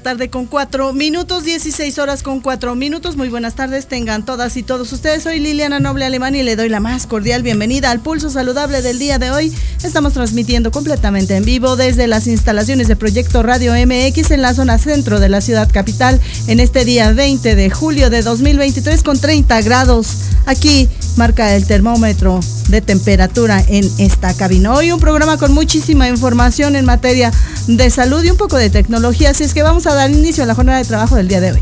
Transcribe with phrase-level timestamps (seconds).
[0.00, 3.16] Tarde con 4 minutos, 16 horas con 4 minutos.
[3.16, 5.22] Muy buenas tardes, tengan todas y todos ustedes.
[5.22, 8.98] Soy Liliana Noble Alemán y le doy la más cordial bienvenida al Pulso Saludable del
[8.98, 9.52] día de hoy.
[9.82, 14.78] Estamos transmitiendo completamente en vivo desde las instalaciones de Proyecto Radio MX en la zona
[14.78, 19.60] centro de la ciudad capital en este día 20 de julio de 2023 con 30
[19.62, 20.08] grados.
[20.46, 24.74] Aquí marca el termómetro de temperatura en esta cabina.
[24.74, 27.32] Hoy un programa con muchísima información en materia
[27.66, 29.30] de salud y un poco de tecnología.
[29.30, 31.52] Así es que vamos a dar inicio a la jornada de trabajo del día de
[31.52, 31.60] hoy.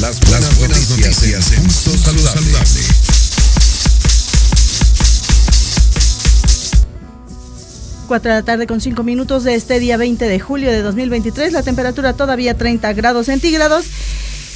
[0.00, 0.58] Las buenas,
[0.90, 2.80] noticias, en Pulso Saludable.
[8.08, 11.52] Cuatro de la tarde con cinco minutos de este día 20 de julio de 2023.
[11.52, 13.86] La temperatura todavía 30 grados centígrados.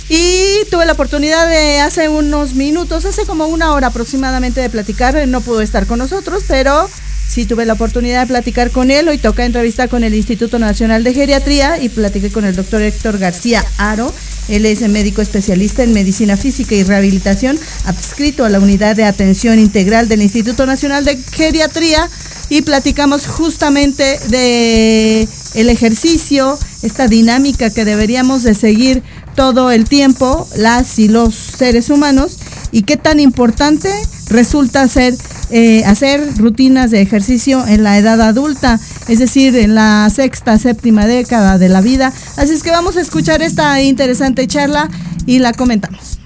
[0.08, 5.26] Y tuve la oportunidad de hace unos minutos, hace como una hora aproximadamente de platicar.
[5.26, 6.88] No pudo estar con nosotros, pero
[7.28, 9.08] sí tuve la oportunidad de platicar con él.
[9.08, 13.18] Hoy toca entrevista con el Instituto Nacional de Geriatría y platiqué con el doctor Héctor
[13.18, 14.12] García Aro.
[14.48, 19.58] Él es médico especialista en medicina física y rehabilitación, adscrito a la unidad de atención
[19.58, 22.08] integral del Instituto Nacional de Geriatría
[22.48, 29.02] y platicamos justamente de el ejercicio, esta dinámica que deberíamos de seguir
[29.36, 32.38] todo el tiempo las y los seres humanos
[32.72, 33.90] y qué tan importante
[34.28, 35.14] resulta ser
[35.50, 41.06] eh, hacer rutinas de ejercicio en la edad adulta, es decir, en la sexta, séptima
[41.06, 42.12] década de la vida.
[42.36, 44.90] Así es que vamos a escuchar esta interesante charla
[45.24, 46.18] y la comentamos.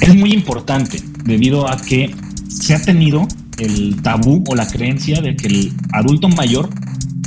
[0.00, 2.14] Es muy importante debido a que
[2.48, 3.26] se ha tenido
[3.58, 6.68] el tabú o la creencia de que el adulto mayor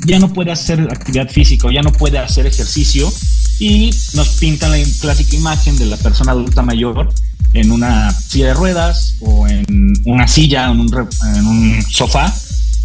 [0.06, 3.12] ya no puede hacer actividad física ya no puede hacer ejercicio
[3.60, 7.10] y nos pintan la clásica imagen de la persona adulta mayor
[7.54, 12.34] en una silla de ruedas o en una silla, en un, en un sofá,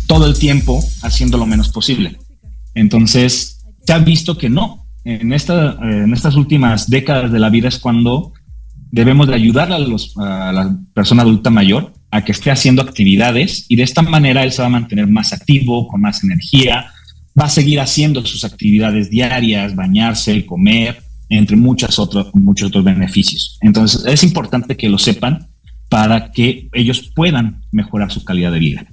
[0.07, 2.19] todo el tiempo haciendo lo menos posible.
[2.75, 4.87] Entonces, se ha visto que no.
[5.05, 8.33] En, esta, en estas últimas décadas de la vida es cuando
[8.91, 13.67] debemos de ayudar a, los, a la persona adulta mayor a que esté haciendo actividades
[13.69, 16.87] y de esta manera él se va a mantener más activo, con más energía,
[17.39, 23.59] va a seguir haciendo sus actividades diarias, bañarse, comer, entre muchas otros, muchos otros beneficios.
[23.61, 25.49] Entonces, es importante que lo sepan
[25.89, 28.87] para que ellos puedan mejorar su calidad de vida.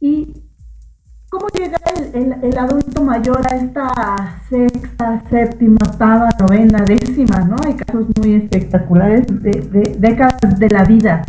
[0.00, 0.26] ¿Y
[1.28, 1.78] cómo llega
[2.14, 7.56] el, adulto mayor a esta sexta, séptima, octava, novena, décima, ¿no?
[7.64, 11.22] Hay casos muy espectaculares de, décadas de la vida.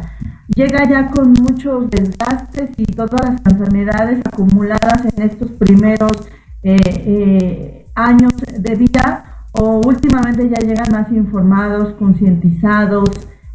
[0.55, 6.11] Llega ya con muchos desgastes y todas las enfermedades acumuladas en estos primeros
[6.63, 13.09] eh, eh, años de vida o últimamente ya llegan más informados, concientizados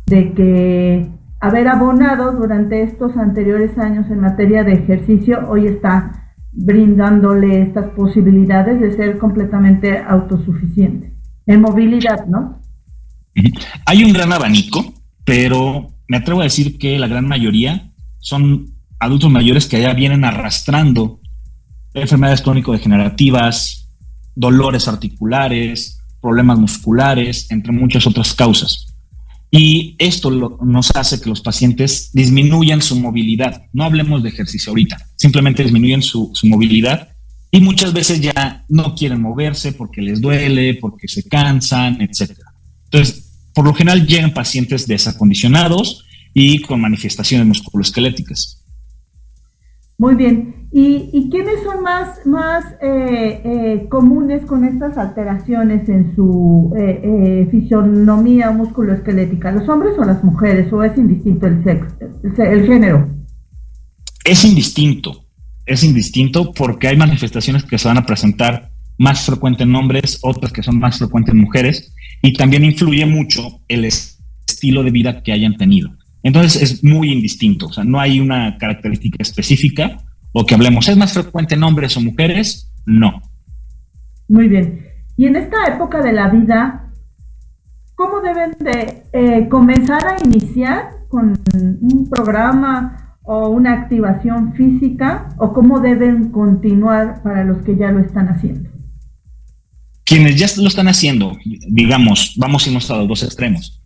[0.06, 1.10] de que
[1.40, 8.80] haber abonado durante estos anteriores años en materia de ejercicio hoy está brindándole estas posibilidades
[8.80, 11.12] de ser completamente autosuficiente
[11.44, 12.60] en movilidad, ¿no?
[13.84, 14.82] Hay un gran abanico,
[15.24, 20.24] pero me atrevo a decir que la gran mayoría son adultos mayores que ya vienen
[20.24, 21.20] arrastrando
[21.94, 23.88] enfermedades crónico-degenerativas,
[24.34, 28.94] dolores articulares, problemas musculares, entre muchas otras causas.
[29.50, 33.62] Y esto nos hace que los pacientes disminuyan su movilidad.
[33.72, 37.16] No hablemos de ejercicio ahorita, simplemente disminuyen su, su movilidad
[37.50, 42.32] y muchas veces ya no quieren moverse porque les duele, porque se cansan, etc.
[42.84, 43.25] Entonces,
[43.56, 46.04] por lo general llegan pacientes desacondicionados
[46.34, 48.62] y con manifestaciones musculoesqueléticas.
[49.96, 50.68] Muy bien.
[50.70, 58.50] ¿Y, quiénes son más, más eh, eh, comunes con estas alteraciones en su eh, fisionomía
[58.50, 59.52] musculoesquelética?
[59.52, 60.70] ¿Los hombres o las mujeres?
[60.70, 61.96] ¿O es indistinto el sexo,
[62.36, 63.08] el género?
[64.22, 65.24] Es indistinto.
[65.64, 70.52] Es indistinto porque hay manifestaciones que se van a presentar más frecuente en hombres, otras
[70.52, 71.94] que son más frecuentes en mujeres,
[72.26, 75.90] y también influye mucho el estilo de vida que hayan tenido.
[76.24, 79.98] Entonces es muy indistinto, o sea, no hay una característica específica
[80.32, 82.72] o que hablemos, ¿es más frecuente en hombres o mujeres?
[82.84, 83.22] No.
[84.28, 84.86] Muy bien.
[85.16, 86.90] Y en esta época de la vida,
[87.94, 95.52] ¿cómo deben de eh, comenzar a iniciar con un programa o una activación física o
[95.52, 98.75] cómo deben continuar para los que ya lo están haciendo?
[100.06, 101.36] Quienes ya lo están haciendo,
[101.68, 103.82] digamos, vamos a irnos a los dos extremos.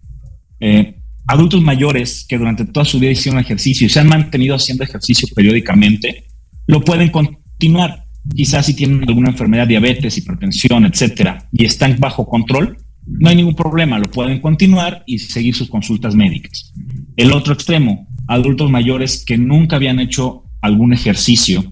[0.61, 0.97] Eh,
[1.27, 5.27] adultos mayores que durante toda su vida hicieron ejercicio y se han mantenido haciendo ejercicio
[5.35, 6.27] periódicamente,
[6.67, 8.05] lo pueden continuar.
[8.37, 13.57] Quizás si tienen alguna enfermedad, diabetes, hipertensión, etcétera, y están bajo control, no hay ningún
[13.57, 16.75] problema, lo pueden continuar y seguir sus consultas médicas.
[17.17, 21.65] El otro extremo, adultos mayores que nunca habían hecho algún ejercicio,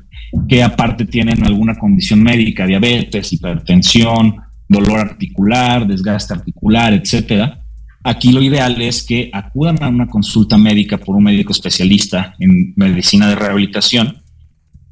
[0.48, 4.36] que aparte tienen alguna condición médica, diabetes, hipertensión,
[4.68, 7.64] dolor articular, desgaste articular, etcétera.
[8.04, 12.74] Aquí lo ideal es que acudan a una consulta médica por un médico especialista en
[12.76, 14.22] medicina de rehabilitación.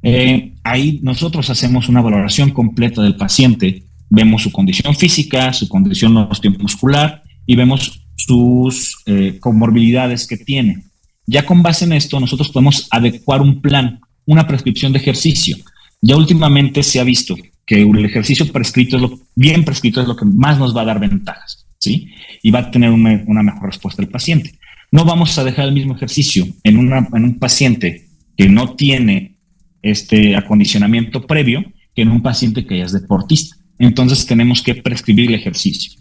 [0.03, 6.17] Eh, ahí nosotros hacemos una valoración completa del paciente, vemos su condición física, su condición
[6.17, 10.85] osteomuscular y vemos sus eh, comorbilidades que tiene.
[11.27, 15.57] Ya con base en esto, nosotros podemos adecuar un plan, una prescripción de ejercicio.
[16.01, 20.17] Ya últimamente se ha visto que el ejercicio prescrito, es lo, bien prescrito, es lo
[20.17, 22.11] que más nos va a dar ventajas, ¿sí?
[22.43, 24.59] Y va a tener una, mejor respuesta del paciente.
[24.93, 28.07] No vamos a dejar el mismo ejercicio en, en un paciente
[28.37, 29.39] que no tiene
[29.83, 31.65] este acondicionamiento previo
[31.95, 33.57] que en un paciente que ya es deportista.
[33.79, 36.01] Entonces tenemos que prescribir el ejercicio.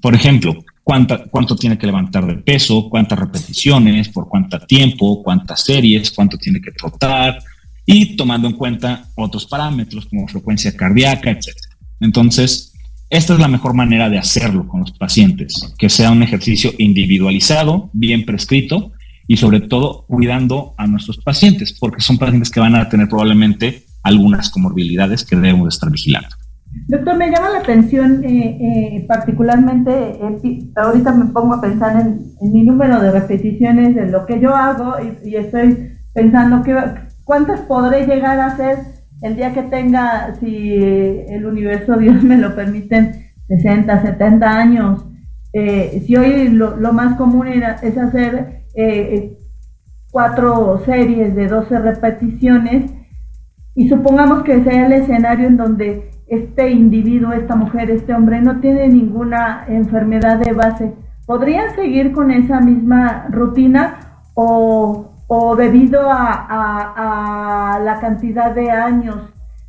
[0.00, 6.10] Por ejemplo, cuánto tiene que levantar de peso, cuántas repeticiones, por cuánto tiempo, cuántas series,
[6.10, 7.38] cuánto tiene que trotar
[7.90, 11.56] y tomando en cuenta otros parámetros como frecuencia cardíaca, etc.
[12.00, 12.74] Entonces,
[13.08, 17.88] esta es la mejor manera de hacerlo con los pacientes, que sea un ejercicio individualizado,
[17.94, 18.92] bien prescrito
[19.26, 23.84] y sobre todo cuidando a nuestros pacientes, porque son pacientes que van a tener probablemente
[24.02, 26.28] algunas comorbilidades que debemos estar vigilando.
[26.88, 32.52] Doctor, me llama la atención eh, eh, particularmente, eh, ahorita me pongo a pensar en,
[32.52, 36.76] mi número de repeticiones de lo que yo hago y, estoy pensando que,
[37.28, 38.78] cuántas podré llegar a hacer
[39.20, 40.74] el día que tenga, si
[41.28, 45.04] el universo Dios me lo permiten, 60, 70 años.
[45.52, 48.64] si hoy lo, lo, más común es hacer
[50.10, 52.92] cuatro series de 12 repeticiones
[53.74, 58.60] y supongamos que sea el escenario en donde este individuo, esta mujer, este hombre no
[58.60, 60.94] tiene ninguna enfermedad de base,
[61.26, 65.17] ¿podrían seguir con esa misma rutina o,
[65.56, 69.16] debido a, la cantidad de años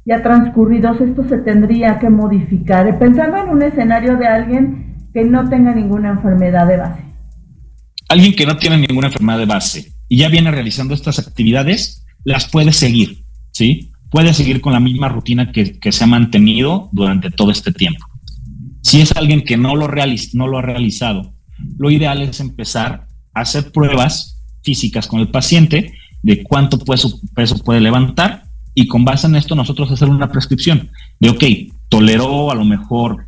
[0.06, 2.98] ya transcurridos esto se tendría que modificar?
[2.98, 7.04] Pensando en un escenario de alguien que no tenga ninguna enfermedad de base.
[8.08, 12.50] Alguien que no tiene ninguna enfermedad de base y ya viene realizando estas actividades, las
[12.50, 13.92] puede seguir, ¿sí?
[14.10, 18.06] puede seguir con la misma rutina que, se ha mantenido durante todo este tiempo.
[18.82, 21.34] Si es alguien que no lo, no lo ha realizado,
[21.78, 27.58] lo ideal es empezar a hacer pruebas físicas con el paciente de cuánto peso, peso
[27.60, 31.44] puede levantar y con base en esto nosotros hacer una prescripción de, ok,
[31.90, 33.26] toleró a lo mejor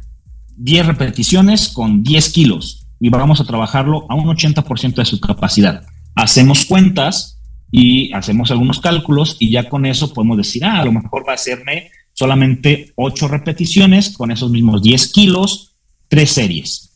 [0.58, 5.84] 10 repeticiones con 10 kilos y vamos a trabajarlo a un 80% de su capacidad.
[6.16, 7.40] Hacemos cuentas
[7.72, 11.32] y hacemos algunos cálculos y ya con eso podemos decir, ah, a lo mejor va
[11.32, 15.74] a hacerme solamente 8 repeticiones con esos mismos 10 kilos,
[16.10, 16.92] 3 series.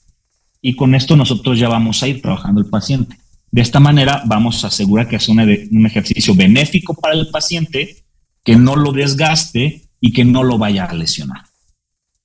[0.61, 3.17] Y con esto nosotros ya vamos a ir trabajando el paciente.
[3.55, 8.03] De esta manera vamos a asegurar que es un, ejercicio benéfico para el paciente,
[8.43, 11.43] que no lo desgaste y que no lo vaya a lesionar.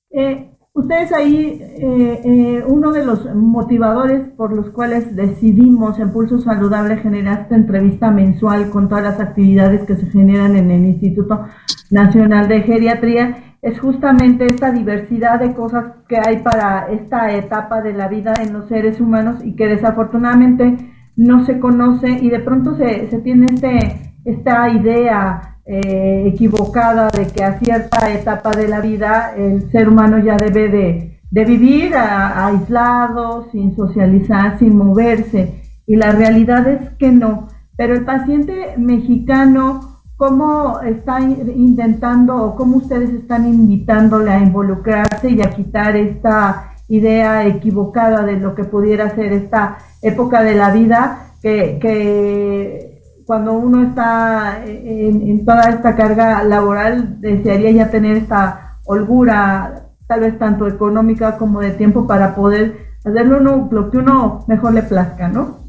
[0.09, 6.39] Eh, Ustedes ahí, eh, eh, uno de los motivadores por los cuales decidimos en Pulso
[6.39, 11.45] Saludable generar esta entrevista mensual con todas las actividades que se generan en el Instituto
[11.91, 17.93] Nacional de Geriatría es justamente esta diversidad de cosas que hay para esta etapa de
[17.93, 20.77] la vida en los seres humanos y que desafortunadamente
[21.21, 27.27] no se conoce y de pronto se, se tiene este, esta idea eh, equivocada de
[27.27, 33.47] que a cierta etapa de la vida el ser humano ya debe de, vivir aislado,
[33.51, 35.61] sin socializar, sin moverse.
[35.85, 37.47] Y la realidad es que no.
[37.77, 45.41] Pero el paciente mexicano, ¿cómo está intentando o cómo ustedes están invitándole a involucrarse y
[45.41, 51.33] a quitar esta idea equivocada de lo que pudiera ser esta época de la vida
[51.41, 59.87] que, que cuando uno está en, toda esta carga laboral, desearía ya tener esta holgura,
[60.05, 64.73] tal vez tanto económica como de tiempo para poder hacerlo uno, lo que uno mejor
[64.73, 65.61] le plazca, ¿no?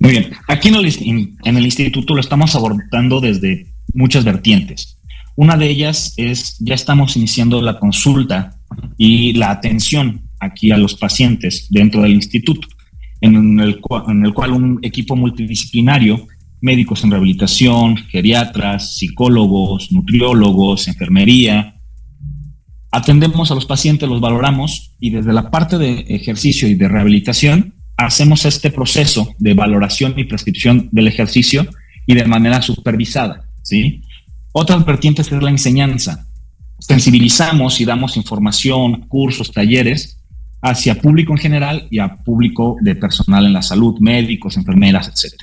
[0.00, 5.00] Muy bien, aquí en el, en el instituto lo estamos abordando desde muchas vertientes.
[5.34, 8.57] Una de ellas es, ya estamos iniciando la consulta
[8.96, 12.68] y la atención aquí a los pacientes dentro del instituto,
[13.20, 16.26] en el, cual un equipo multidisciplinario,
[16.60, 21.80] médicos en rehabilitación, geriatras, psicólogos, nutriólogos, enfermería,
[22.90, 27.74] atendemos a los pacientes, los valoramos y desde la parte de ejercicio y de rehabilitación
[27.96, 31.66] hacemos este proceso de valoración y prescripción del ejercicio
[32.06, 34.02] y de manera supervisada, ¿sí?
[34.52, 36.27] Otras vertientes es la enseñanza.
[36.78, 40.18] Sensibilizamos y damos información, cursos, talleres
[40.62, 45.34] hacia público en general y a público de personal en la salud, médicos, enfermeras, etc.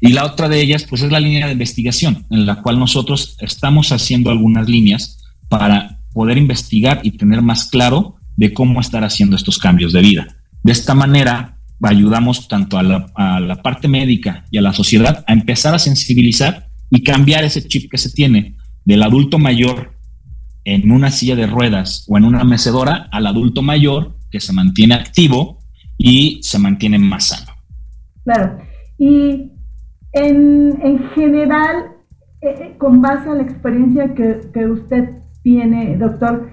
[0.00, 3.36] Y la otra de ellas, pues es la línea de investigación, en la cual nosotros
[3.40, 5.18] estamos haciendo algunas líneas
[5.48, 10.26] para poder investigar y tener más claro de cómo estar haciendo estos cambios de vida.
[10.62, 15.24] De esta manera, ayudamos tanto a la, a la parte médica y a la sociedad
[15.26, 19.95] a empezar a sensibilizar y cambiar ese chip que se tiene del adulto mayor
[20.66, 24.94] en una silla de ruedas o en una mecedora al adulto mayor que se mantiene
[24.94, 25.60] activo
[25.96, 27.52] y se mantiene más sano.
[28.24, 28.58] Claro.
[28.98, 29.52] Y
[30.12, 31.92] en, en general,
[32.40, 35.10] eh, eh, con base a la experiencia que, que usted
[35.44, 36.50] tiene, doctor,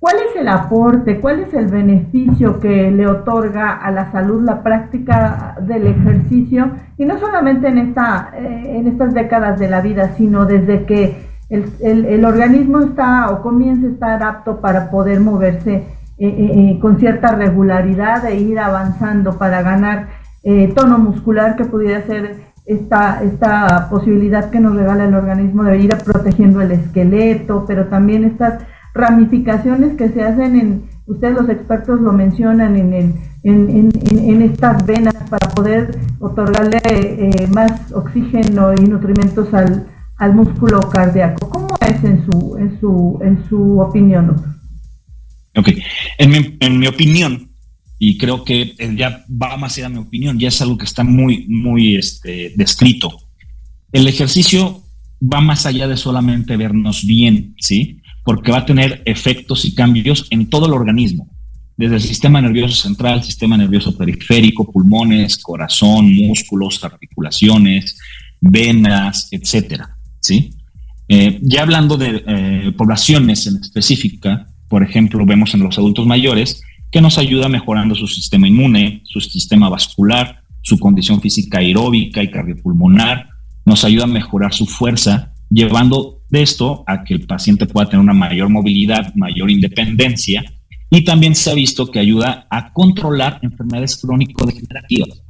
[0.00, 4.62] ¿Cuál es el aporte, cuál es el beneficio que le otorga a la salud la
[4.62, 6.70] práctica del ejercicio?
[6.96, 11.27] Y no solamente en, esta, eh, en estas décadas de la vida, sino desde que
[11.50, 15.86] el, organismo está o comienza a estar apto para poder moverse eh,
[16.18, 20.08] eh, con cierta regularidad e ir avanzando para ganar
[20.74, 22.36] tono muscular que pudiera ser
[22.68, 28.24] esta, esta posibilidad que nos regala el organismo de ir protegiendo el esqueleto, pero también
[28.24, 28.62] estas
[28.94, 34.84] ramificaciones que se hacen en, ustedes los expertos lo mencionan en, el, en, en, estas
[34.84, 39.86] venas para poder otorgarle eh, más oxígeno y nutrimentos al,
[40.18, 41.48] al músculo cardíaco.
[41.48, 44.58] ¿Cómo es en su, en su, en su opinión,
[45.56, 45.70] Ok,
[46.18, 47.50] en mi, en mi opinión,
[47.98, 51.02] y creo que ya va más allá de mi opinión, ya es algo que está
[51.02, 53.10] muy, muy este, descrito.
[53.90, 54.82] El ejercicio
[55.20, 58.00] va más allá de solamente vernos bien, ¿sí?
[58.28, 61.30] porque va a tener efectos y cambios en todo el organismo,
[61.76, 67.98] desde el sistema nervioso central, sistema nervioso periférico, pulmones, corazón, músculos, articulaciones,
[68.40, 69.97] venas, etcétera.
[70.28, 70.50] ¿Sí?
[71.08, 76.62] Eh, ya hablando de eh, poblaciones en específica, por ejemplo, vemos en los adultos mayores
[76.90, 82.30] que nos ayuda mejorando su sistema inmune, su sistema vascular, su condición física aeróbica y
[82.30, 83.28] cardiopulmonar,
[83.64, 88.02] nos ayuda a mejorar su fuerza, llevando de esto a que el paciente pueda tener
[88.02, 90.44] una mayor movilidad, mayor independencia
[90.90, 95.22] y también se ha visto que ayuda a controlar enfermedades crónico-degenerativas.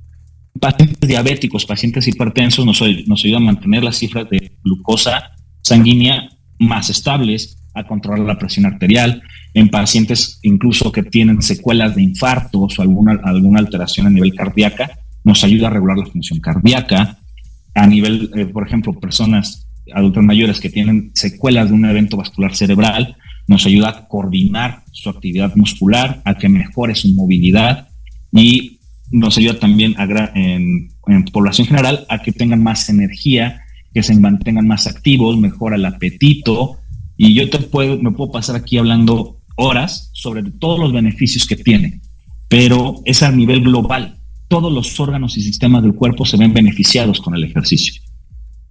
[0.60, 6.90] Pacientes diabéticos, pacientes hipertensos nos, nos ayuda a mantener las cifras de glucosa sanguínea más
[6.90, 9.22] estables, a controlar la presión arterial,
[9.54, 14.90] en pacientes incluso que tienen secuelas de infartos o alguna, alguna alteración a nivel cardíaca,
[15.24, 17.18] nos ayuda a regular la función cardíaca.
[17.74, 22.54] A nivel, eh, por ejemplo, personas adultos mayores que tienen secuelas de un evento vascular
[22.54, 27.88] cerebral, nos ayuda a coordinar su actividad muscular, a que mejore su movilidad
[28.32, 28.77] y
[29.10, 29.94] nos ayuda también
[30.34, 30.88] en,
[31.32, 36.78] población general a que tengan más energía, que se mantengan más activos, mejora el apetito.
[37.16, 41.56] Y yo te puedo, me puedo pasar aquí hablando horas sobre todos los beneficios que
[41.56, 42.00] tiene,
[42.49, 44.18] pero es a nivel global.
[44.49, 48.02] Todos los órganos y sistemas del cuerpo se ven beneficiados con el ejercicio.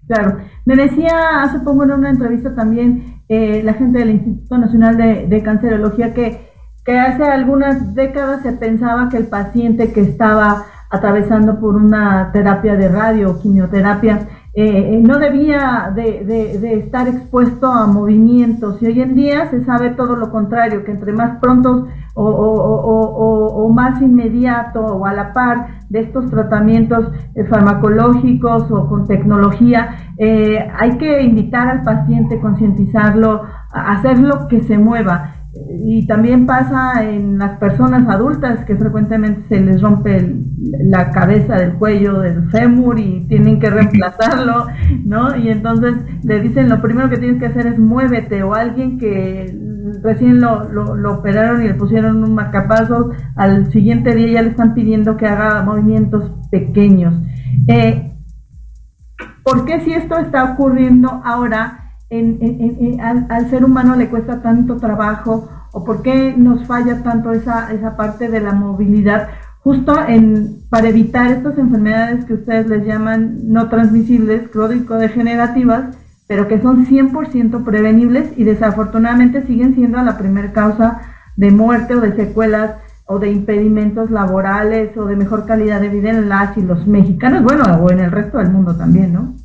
[0.07, 0.37] Claro.
[0.65, 5.43] Me decía hace poco en una entrevista también eh, la gente del Instituto Nacional de,
[5.43, 6.46] Cancerología que,
[6.87, 12.77] que hace algunas décadas se pensaba que el paciente que estaba atravesando por una terapia
[12.77, 18.81] de radio o quimioterapia eh, eh, no debía de, estar expuesto a movimientos.
[18.81, 24.01] Y hoy en día se sabe todo lo contrario, que entre más prontos o, más
[24.01, 31.21] inmediato o a la par de estos tratamientos eh, farmacológicos o con tecnología, hay que
[31.21, 35.33] invitar al paciente, concientizarlo, a hacerlo que se mueva
[35.79, 40.35] y también pasa en las personas adultas que frecuentemente se les rompe
[40.83, 44.67] la cabeza del cuello del fémur y tienen que reemplazarlo,
[45.05, 45.35] ¿no?
[45.35, 49.57] Y entonces le dicen lo primero que tienes que hacer es muévete o alguien que
[50.01, 54.73] recién lo, lo, operaron y le pusieron un marcapaso, al siguiente día ya le están
[54.73, 57.13] pidiendo que haga movimientos pequeños.
[57.67, 58.13] Eh,
[59.43, 61.86] ¿Por qué si esto está ocurriendo ahora?
[62.09, 67.97] Al, ser humano le cuesta tanto trabajo o por qué nos falla tanto esa, esa
[67.97, 73.67] parte de la movilidad justo en, para evitar estas enfermedades que ustedes les llaman no
[73.67, 81.01] transmisibles, crónico-degenerativas, pero que son 100% prevenibles y desafortunadamente siguen siendo la primera causa
[81.35, 82.75] de muerte o de secuelas
[83.07, 87.43] o de impedimentos laborales o de mejor calidad de vida en las y los mexicanos,
[87.43, 89.35] bueno, o en el resto del mundo también, ¿no?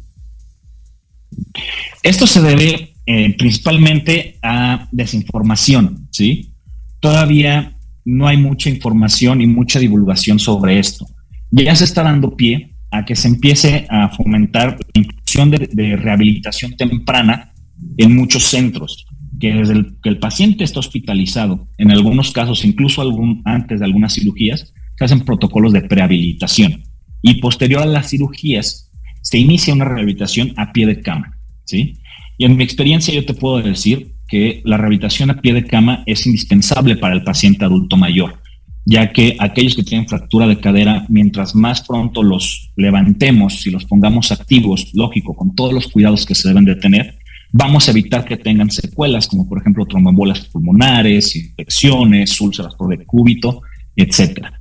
[2.03, 6.53] Esto se debe eh, principalmente a desinformación, ¿sí?
[7.01, 11.07] Todavía no hay mucha información y mucha divulgación sobre esto.
[11.51, 16.77] Ya se está dando pie a que se empiece a fomentar la inclusión de, rehabilitación
[16.77, 17.53] temprana
[17.97, 19.07] en muchos centros,
[19.41, 23.03] que desde el que el paciente está hospitalizado, en algunos casos incluso
[23.45, 26.83] antes de algunas cirugías, se hacen protocolos de prehabilitación
[27.23, 28.91] y posterior a las cirugías
[29.23, 31.39] se inicia una rehabilitación a pie de cama,
[31.79, 36.03] Y en mi experiencia yo te puedo decir que la rehabilitación a pie de cama
[36.07, 38.41] es indispensable para el paciente adulto mayor,
[38.85, 43.85] ya que aquellos que tienen fractura de cadera, mientras más pronto los levantemos y los
[43.85, 47.19] pongamos activos, lógico, con todos los cuidados que se deben de tener,
[47.53, 53.63] vamos a evitar que tengan secuelas, como por ejemplo tromboembolas pulmonares, infecciones, úlceras por decúbito,
[53.95, 54.59] etcétera.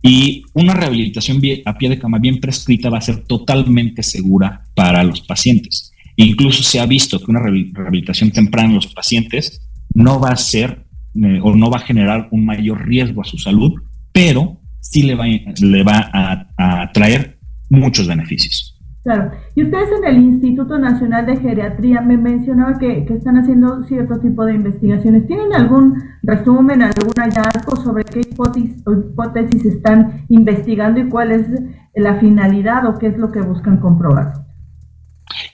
[0.00, 5.02] Y una rehabilitación a pie de cama bien prescrita va a ser totalmente segura para
[5.02, 5.87] los pacientes.
[6.20, 9.60] Incluso se ha visto que una rehabilitación temprana en los pacientes
[9.94, 13.38] no va a ser eh, o no va a generar un mayor riesgo a su
[13.38, 13.74] salud,
[14.12, 17.38] pero sí le va, le va a, traer
[17.70, 18.76] muchos beneficios.
[19.04, 19.30] Claro.
[19.54, 24.44] Y ustedes en el Instituto Nacional de Geriatría me mencionaba que, están haciendo cierto tipo
[24.44, 25.24] de investigaciones.
[25.28, 31.46] ¿Tienen algún resumen, algún hallazgo sobre qué hipótesis están investigando y cuál es
[31.94, 34.47] la finalidad o qué es lo que buscan comprobar?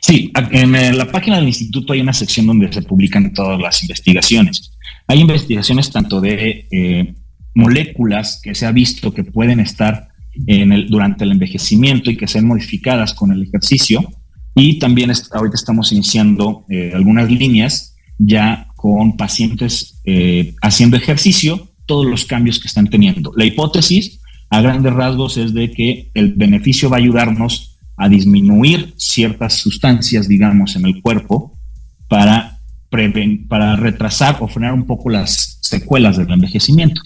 [0.07, 3.81] Sí, en eh, la página del instituto hay una sección donde se publican todas las
[3.81, 4.77] investigaciones.
[5.07, 7.15] Hay investigaciones tanto de eh,
[7.55, 10.09] moléculas que se ha visto que pueden estar
[10.47, 14.07] en el, durante el envejecimiento y que sean modificadas con el ejercicio.
[14.55, 20.03] Y también ahorita estamos iniciando eh, algunas líneas ya con pacientes
[20.61, 23.33] haciendo ejercicio, todos los cambios que están teniendo.
[23.37, 28.95] La hipótesis a grandes rasgos es de que el beneficio va a ayudarnos a disminuir
[28.97, 31.59] ciertas sustancias, digamos, en el cuerpo
[32.09, 32.59] para,
[33.49, 37.01] para retrasar o frenar un poco las secuelas del envejecimiento.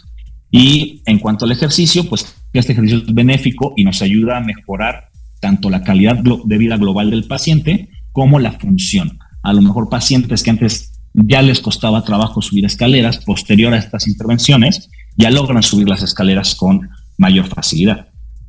[0.51, 5.09] Y en cuanto al ejercicio, pues este ejercicio es benéfico y nos ayuda a mejorar
[5.41, 9.19] tanto la calidad de vida global del paciente como la función.
[9.43, 14.09] A lo mejor pacientes que antes ya les costaba trabajo subir escaleras, posterior a estas
[14.09, 18.09] intervenciones, ya logran subir las escaleras con mayor facilidad.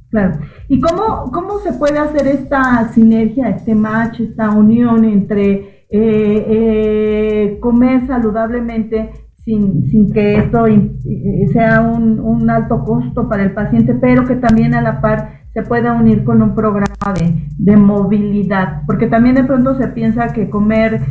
[0.09, 0.39] Claro.
[0.67, 7.57] ¿Y cómo, cómo se puede hacer esta sinergia, este match, esta unión entre eh, eh,
[7.59, 9.11] comer saludablemente
[9.43, 14.35] sin, sin que esto eh, sea un, un, alto costo para el paciente, pero que
[14.35, 18.83] también a la par se pueda unir con un programa de, de movilidad?
[18.87, 21.01] Porque también de pronto se piensa que comer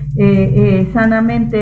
[0.93, 1.59] sanamente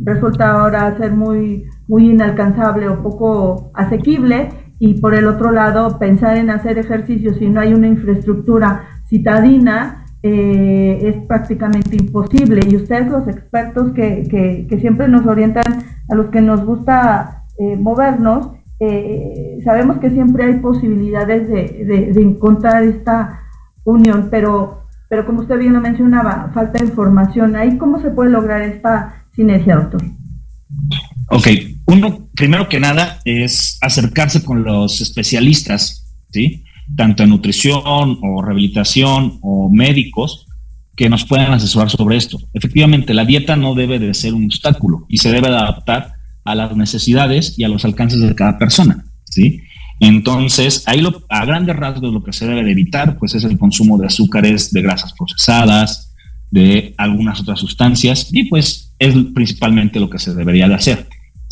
[0.00, 6.36] resulta ahora ser muy, muy inalcanzable o poco asequible y por el otro lado pensar
[6.36, 12.60] en hacer ejercicio si no hay una infraestructura citadina eh, es prácticamente imposible.
[12.68, 17.76] Y ustedes los expertos que, que, siempre nos orientan a los que nos gusta eh,
[17.76, 23.40] movernos eh, sabemos que siempre hay posibilidades de, de, encontrar esta
[23.82, 27.56] unión pero pero como usted bien lo mencionaba falta información.
[27.56, 30.02] Ahí cómo se puede lograr esta sinergia doctor
[31.30, 31.46] Ok,
[31.88, 36.64] uno, primero que nada, es acercarse con los especialistas, ¿sí?
[36.94, 40.46] Tanto en nutrición o rehabilitación o médicos
[40.94, 42.38] que nos puedan asesorar sobre esto.
[42.52, 46.12] Efectivamente, la dieta no debe de ser un obstáculo y se debe adaptar
[46.44, 49.62] a las necesidades y a los alcances de cada persona, ¿sí?
[49.98, 53.56] Entonces, ahí lo, a grandes rasgos lo que se debe de evitar, pues es el
[53.56, 56.14] consumo de azúcares, de grasas procesadas,
[56.50, 61.08] de algunas otras sustancias y pues es principalmente lo que se debería de hacer.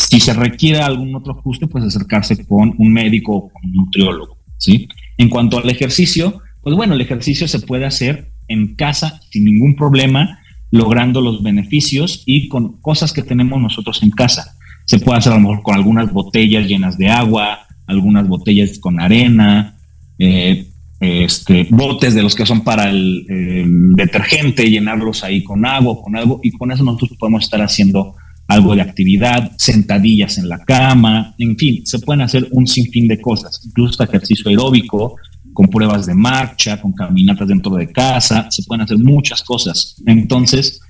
[0.09, 4.39] Si se requiere algún otro ajuste, pues acercarse con un médico o con un nutriólogo,
[4.57, 4.89] ¿sí?
[5.19, 9.75] En cuanto al ejercicio, pues bueno, el ejercicio se puede hacer en casa sin ningún
[9.75, 10.41] problema,
[10.71, 14.57] logrando los beneficios y con cosas que tenemos nosotros en casa.
[14.85, 19.01] Se puede hacer a lo mejor con algunas botellas llenas de agua, algunas botellas con
[19.01, 19.77] arena,
[20.19, 20.69] eh,
[21.01, 26.17] este, botes de los que son para el, el, detergente, llenarlos ahí con agua, con
[26.17, 28.15] algo, y con eso nosotros podemos estar haciendo
[28.49, 33.21] algo de actividad, sentadillas en la cama, en fin, se pueden hacer un sinfín de
[33.21, 35.17] cosas, incluso ejercicio aeróbico,
[35.53, 39.97] con pruebas de marcha, con caminatas dentro de casa, se pueden hacer muchas cosas.
[40.07, 40.81] Entonces,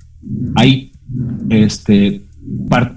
[0.55, 0.91] ahí
[1.49, 2.27] este,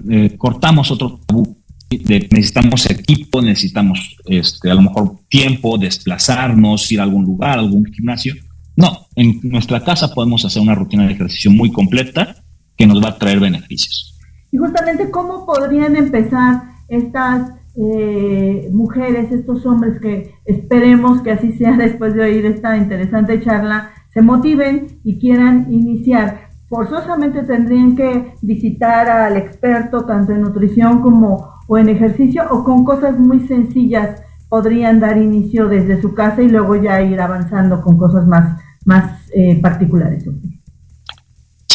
[0.09, 1.57] eh, cortamos otro tabú.
[1.89, 8.35] necesitamos equipo, necesitamos este, a lo mejor tiempo, desplazarnos, ir a algún lugar, algún gimnasio.
[8.75, 12.43] No, en nuestra casa podemos hacer una rutina de ejercicio muy completa
[12.77, 14.10] que nos va a traer beneficios.
[14.51, 21.71] Y justamente, ¿cómo podrían empezar estas eh, mujeres, estos hombres que esperemos que así sea
[21.77, 26.49] después de oír esta interesante charla, se motiven y quieran iniciar?
[26.67, 32.83] Forzosamente tendrían que visitar al experto tanto en nutrición como o en ejercicio o con
[32.83, 37.97] cosas muy sencillas podrían dar inicio desde su casa y luego ya ir avanzando con
[37.97, 40.25] cosas más, más eh, particulares.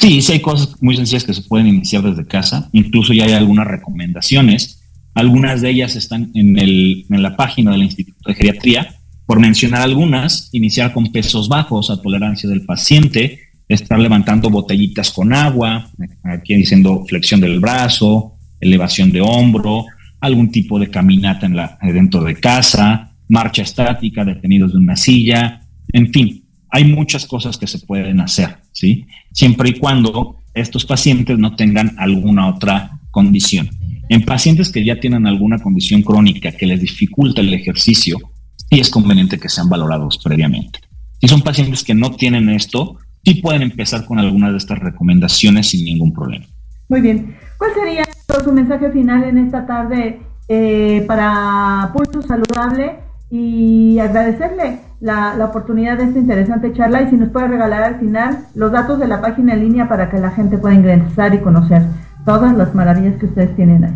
[0.07, 2.71] Sí, sí hay cosas muy sencillas que se pueden iniciar desde casa.
[2.73, 4.89] Incluso ya hay algunas recomendaciones.
[5.15, 8.95] Algunas de ellas están en, el, en la página del Instituto de Geriatría.
[9.27, 15.35] Por mencionar algunas, iniciar con pesos bajos a tolerancia del paciente, estar levantando botellitas con
[15.35, 15.91] agua,
[16.23, 19.87] aquí diciendo flexión del brazo, elevación de hombro,
[20.21, 25.63] algún tipo de caminata en la, dentro de casa, marcha estática, detenidos de una silla,
[25.93, 29.07] en fin, hay muchas cosas que se pueden hacer, ¿sí?
[29.33, 33.71] Siempre y cuando estos pacientes no tengan alguna otra condición.
[34.09, 38.19] En pacientes que ya tienen alguna condición crónica que les dificulta el ejercicio,
[38.57, 40.81] sí es conveniente que sean valorados previamente.
[41.21, 45.71] Si son pacientes que no tienen esto, sí pueden empezar con algunas de estas recomendaciones
[45.71, 46.47] sin ningún problema.
[46.89, 47.37] Muy bien.
[47.59, 48.05] ¿Cuál sería
[48.45, 53.01] su mensaje final en esta tarde eh, para Pulso Saludable?
[53.29, 58.01] Y agradecerle la, la, oportunidad de esta interesante charla y si nos puede regalar al
[58.01, 61.39] final los datos de la página en línea para que la gente pueda ingresar y
[61.39, 61.83] conocer
[62.25, 63.95] todas las maravillas que ustedes tienen ahí.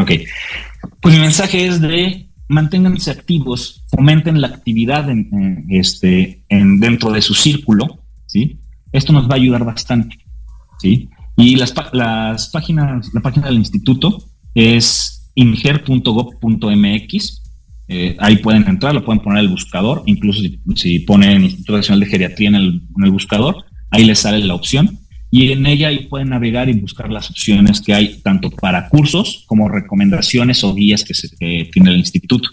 [0.00, 0.12] Ok.
[1.00, 5.06] Pues mi mensaje es de manténganse activos, fomenten la actividad
[5.68, 8.58] este, en, dentro de su círculo, ¿sí?
[8.90, 10.16] Esto nos va a ayudar bastante,
[10.78, 11.10] ¿sí?
[11.36, 17.42] Y las, las páginas, la página del instituto es inger.gov.mx
[17.88, 20.42] eh, ahí pueden entrar, lo pueden poner el buscador, incluso
[20.76, 24.98] si, ponen Instituto Nacional de Geriatría en el, buscador, ahí les sale la opción
[25.30, 29.44] y en ella ahí pueden navegar y buscar las opciones que hay tanto para cursos
[29.46, 32.48] como recomendaciones o guías que, se, tiene el instituto.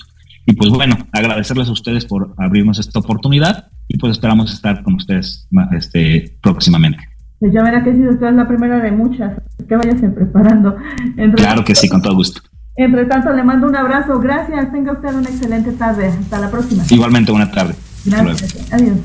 [0.45, 4.95] Y pues bueno, agradecerles a ustedes por abrirnos esta oportunidad y pues esperamos estar con
[4.95, 6.99] ustedes este, próximamente.
[7.39, 9.33] Pues ya verá que si usted es la primera de muchas,
[9.67, 10.77] que vayan preparando.
[11.35, 12.41] claro que sí, con todo gusto.
[12.77, 14.19] Entre tanto, le mando un abrazo.
[14.19, 14.71] Gracias.
[14.71, 16.07] Tenga usted una excelente tarde.
[16.07, 16.83] Hasta la próxima.
[16.89, 17.75] Igualmente, buena tarde.
[18.05, 18.55] Gracias.
[18.71, 18.97] Adiós.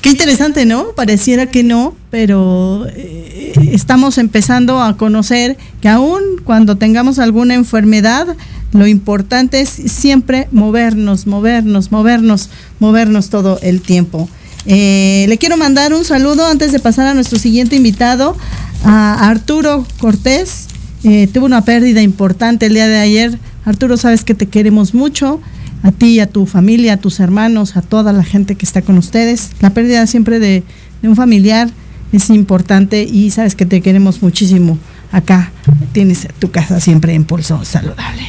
[0.00, 0.88] Qué interesante, ¿no?
[0.94, 8.36] Pareciera que no, pero eh, estamos empezando a conocer que aún cuando tengamos alguna enfermedad,
[8.72, 14.28] lo importante es siempre movernos, movernos, movernos, movernos todo el tiempo.
[14.66, 18.36] Eh, le quiero mandar un saludo antes de pasar a nuestro siguiente invitado,
[18.84, 20.66] a Arturo Cortés.
[21.02, 23.38] Eh, tuvo una pérdida importante el día de ayer.
[23.64, 25.40] Arturo, sabes que te queremos mucho,
[25.82, 28.98] a ti, a tu familia, a tus hermanos, a toda la gente que está con
[28.98, 29.50] ustedes.
[29.60, 30.62] La pérdida siempre de,
[31.02, 31.68] un familiar
[32.12, 34.78] es importante y sabes que te queremos muchísimo.
[35.12, 35.52] Acá
[35.92, 38.22] tienes tu casa siempre en pulso saludable.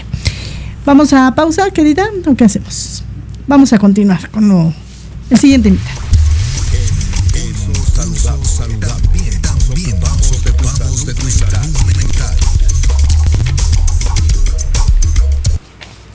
[0.86, 3.04] Vamos a pausa, querida, ¿o qué hacemos?
[3.48, 4.74] Vamos a continuar con
[5.30, 6.02] el siguiente invitado.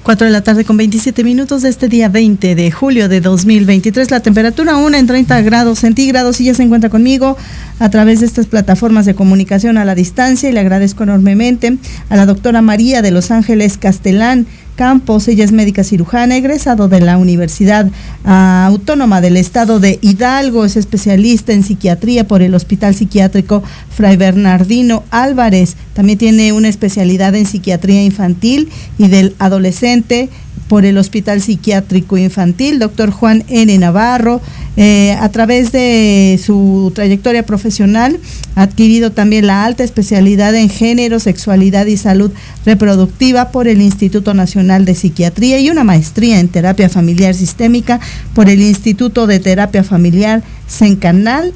[0.02, 4.10] 4 de la tarde con 27 minutos de este día 20 de julio de 2023.
[4.10, 7.36] La temperatura aún en 30 grados centígrados y ya se encuentra conmigo
[7.78, 11.76] a través de estas plataformas de comunicación a la distancia y le agradezco enormemente
[12.08, 14.46] a la doctora María de Los Ángeles Castelán
[14.80, 15.28] Campos.
[15.28, 17.90] Ella es médica cirujana, egresado de la Universidad
[18.24, 20.64] ah, Autónoma del Estado de Hidalgo.
[20.64, 23.62] Es especialista en psiquiatría por el Hospital Psiquiátrico
[23.94, 25.76] Fray Bernardino Álvarez.
[25.92, 30.30] También tiene una especialidad en psiquiatría infantil y del adolescente
[30.70, 33.76] por el Hospital Psiquiátrico Infantil, doctor Juan N.
[33.76, 34.40] Navarro.
[34.76, 38.20] Eh, a través de su trayectoria profesional
[38.54, 42.30] ha adquirido también la alta especialidad en género, sexualidad y salud
[42.64, 47.98] reproductiva por el Instituto Nacional de Psiquiatría y una maestría en terapia familiar sistémica
[48.32, 51.52] por el Instituto de Terapia Familiar Sencanali,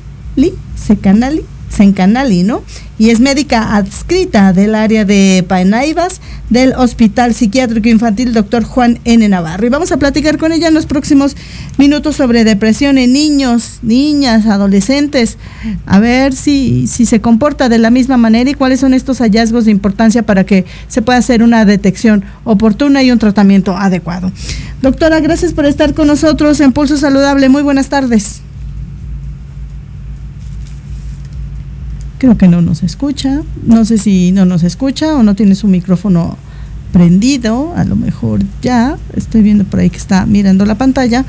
[0.74, 2.62] Sencanali Sencanali, ¿no?
[2.98, 8.62] Y es médica adscrita del área de Paenaivas del Hospital Psiquiátrico Infantil Dr.
[8.62, 9.28] Juan N.
[9.28, 9.66] Navarro.
[9.66, 11.37] Y vamos a platicar con ella en los próximos
[11.76, 15.38] minutos sobre depresión en niños, niñas, adolescentes,
[15.87, 19.64] a ver si, si se comporta de la misma manera y cuáles son estos hallazgos
[19.64, 24.30] de importancia para que se pueda hacer una detección oportuna y un tratamiento adecuado.
[24.83, 27.48] Doctora, gracias por estar con nosotros en Pulso Saludable.
[27.48, 28.43] Muy buenas tardes.
[32.24, 33.42] Creo que no nos escucha.
[33.66, 36.38] No sé si no nos escucha o no tiene su micrófono
[36.90, 37.74] prendido.
[37.76, 38.96] A lo mejor ya.
[39.14, 41.26] Estoy viendo por ahí que está mirando la pantalla.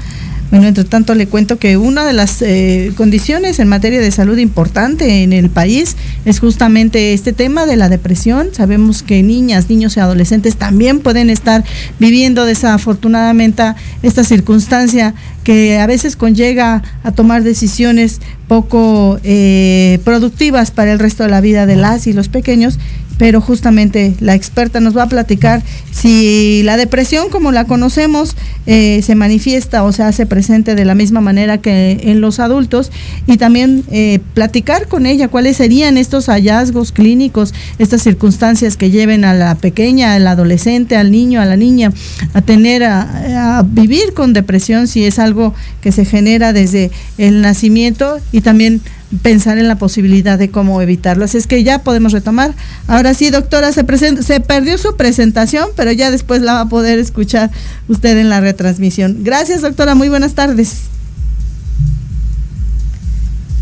[0.52, 4.38] Bueno, entre tanto le cuento que una de las eh, condiciones en materia de salud
[4.38, 8.50] importante en el país es justamente este tema de la depresión.
[8.54, 11.64] Sabemos que niñas, niños y adolescentes también pueden estar
[12.00, 13.64] viviendo desafortunadamente
[14.04, 21.24] esta circunstancia que a veces conlleva a tomar decisiones poco eh, productivas para el resto
[21.24, 22.78] de la vida de las y los pequeños
[23.18, 29.02] pero justamente la experta nos va a platicar si la depresión como la conocemos eh,
[29.04, 32.92] se manifiesta o se hace presente de la misma manera que en los adultos
[33.28, 39.24] y también eh, platicar con ella cuáles serían estos hallazgos clínicos, estas circunstancias que lleven
[39.24, 41.94] a la pequeña, al adolescente, al niño, a la niña
[42.34, 47.42] a tener, a, a vivir con depresión si es algo que se genera desde el
[47.42, 48.82] nacimiento y también
[49.22, 51.26] pensar en la posibilidad de cómo evitarlo.
[51.26, 52.54] Así es que ya podemos retomar.
[52.88, 53.86] Ahora sí, doctora, se,
[54.24, 57.52] se perdió su presentación, pero ya después la va a poder escuchar
[57.88, 59.20] usted en la retransmisión.
[59.24, 59.96] Gracias, doctora.
[59.96, 60.84] Muy buenas tardes.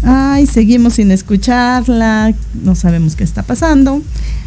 [0.05, 4.01] Ay, seguimos sin escucharla, no sabemos qué está pasando.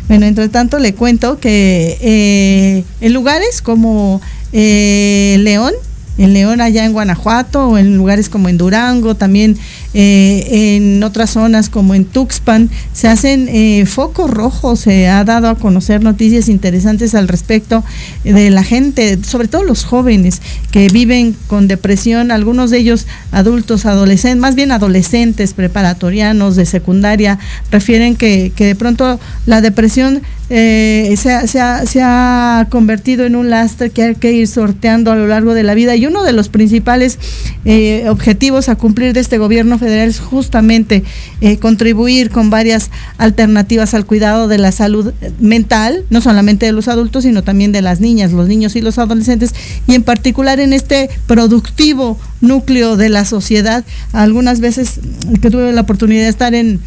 [0.06, 4.20] Bueno, entre tanto le cuento que eh, en lugares como
[4.52, 5.72] eh, León,
[6.18, 9.56] en León allá en Guanajuato o en lugares como en Durango, también
[9.94, 15.48] eh, en otras zonas como en Tuxpan, se hacen eh, focos rojos, se ha dado
[15.48, 17.84] a conocer noticias interesantes al respecto
[18.24, 23.86] de la gente, sobre todo los jóvenes que viven con depresión, algunos de ellos adultos,
[23.86, 27.38] adolescentes, más bien adolescentes, preparatorianos, de secundaria,
[27.70, 34.02] refieren que, que de pronto la depresión eh, se, ha, convertido en un lastre que
[34.02, 37.18] hay que ir sorteando a lo largo de la vida y uno de los principales
[37.64, 41.02] eh, objetivos a cumplir de este gobierno federal es justamente
[41.40, 46.86] eh, contribuir con varias alternativas al cuidado de la salud mental, no solamente de los
[46.86, 49.52] adultos, sino también de las niñas, los niños y los adolescentes,
[49.88, 53.84] y en particular en este productivo núcleo de la sociedad.
[54.12, 55.00] Algunas veces
[55.40, 56.80] que tuve la oportunidad de estar en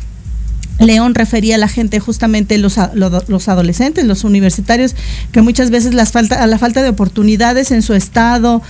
[0.80, 4.96] León refería a la gente justamente los, los, adolescentes, los universitarios,
[5.32, 8.62] que muchas veces las falta, a la falta de oportunidades en su estado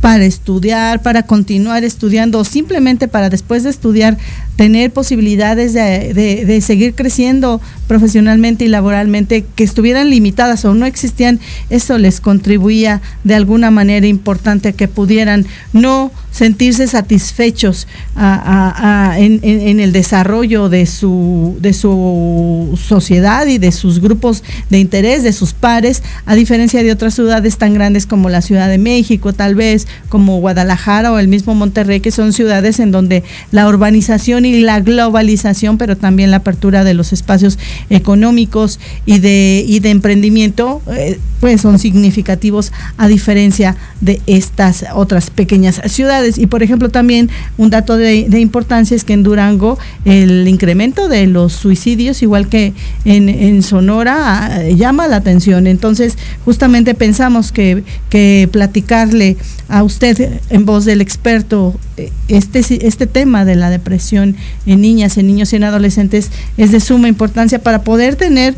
[0.00, 4.16] para estudiar, para continuar estudiando o simplemente para después de estudiar
[4.60, 11.40] tener posibilidades de, de, seguir creciendo profesionalmente y laboralmente que estuvieran limitadas o no existían,
[11.70, 19.92] eso les contribuía de alguna manera importante a que pudieran no sentirse satisfechos en, el
[19.92, 26.02] desarrollo de su, de su sociedad y de sus grupos de interés, de sus pares,
[26.26, 30.38] a diferencia de otras ciudades tan grandes como la Ciudad de México, tal vez, como
[30.40, 35.78] Guadalajara o el mismo Monterrey, que son ciudades en donde la urbanización y la globalización,
[35.78, 37.58] pero también la apertura de los espacios
[37.88, 45.30] económicos y de, y de emprendimiento, eh, pues son significativos a diferencia de estas otras
[45.30, 46.38] pequeñas ciudades.
[46.38, 51.26] Y por ejemplo, también un dato de, importancia es que en Durango el incremento de
[51.26, 55.66] los suicidios, igual que en, en Sonora, ah, llama la atención.
[55.66, 59.36] Entonces, justamente pensamos que, que platicarle
[59.68, 64.36] a usted en voz del experto eh, este, este tema de la depresión
[64.66, 68.56] en niñas, en niños y en adolescentes es de suma importancia para poder tener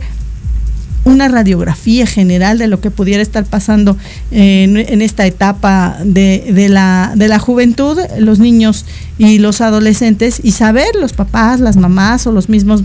[1.05, 3.97] una radiografía general de lo que pudiera estar pasando
[4.31, 8.87] en, esta etapa de, la, de la juventud, los niños
[9.19, 12.85] y los adolescentes, y saber los papás, las mamás o los mismos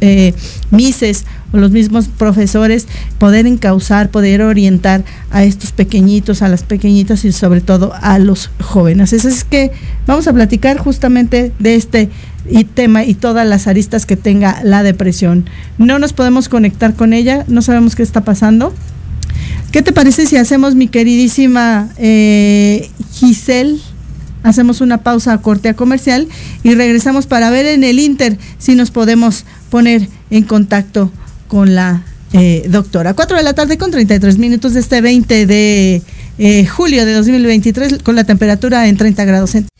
[0.00, 0.32] eh,
[0.70, 2.86] mises o los mismos profesores
[3.18, 8.50] poder encauzar, poder orientar a estos pequeñitos, a las pequeñitas y sobre todo a los
[8.60, 9.12] jóvenes.
[9.12, 9.72] Eso es que
[10.06, 12.10] vamos a platicar justamente de este
[12.64, 15.48] tema y todas las aristas que tenga la depresión.
[15.78, 18.74] No nos podemos conectar con ella, no sabemos qué está pasando.
[19.72, 23.78] ¿Qué te parece si hacemos, mi queridísima eh, Giselle?
[24.42, 26.28] Hacemos una pausa a corte a comercial
[26.62, 31.10] y regresamos para ver en el Inter si nos podemos poner en contacto
[31.48, 33.14] con la eh, doctora.
[33.14, 36.02] 4 de la tarde con 33 minutos de este 20 de
[36.38, 39.77] eh, julio de 2023 con la temperatura en 30 grados centígrados.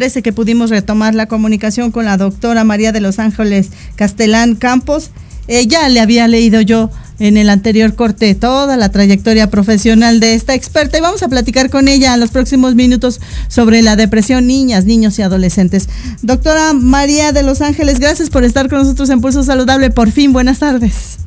[0.00, 5.10] Parece que pudimos retomar la comunicación con la doctora María de los Ángeles Castelán Campos.
[5.46, 6.88] Ella le había leído yo
[7.18, 11.68] en el anterior corte toda la trayectoria profesional de esta experta y vamos a platicar
[11.68, 15.90] con ella en los próximos minutos sobre la depresión niñas, niños y adolescentes.
[16.22, 19.90] Doctora María de los Ángeles, gracias por estar con nosotros en Pulso Saludable.
[19.90, 21.18] Por fin, buenas tardes.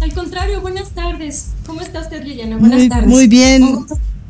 [0.00, 1.48] Al contrario, buenas tardes.
[1.66, 2.56] ¿Cómo está usted, Liliana?
[2.56, 3.06] Buenas tardes.
[3.06, 3.84] Muy bien.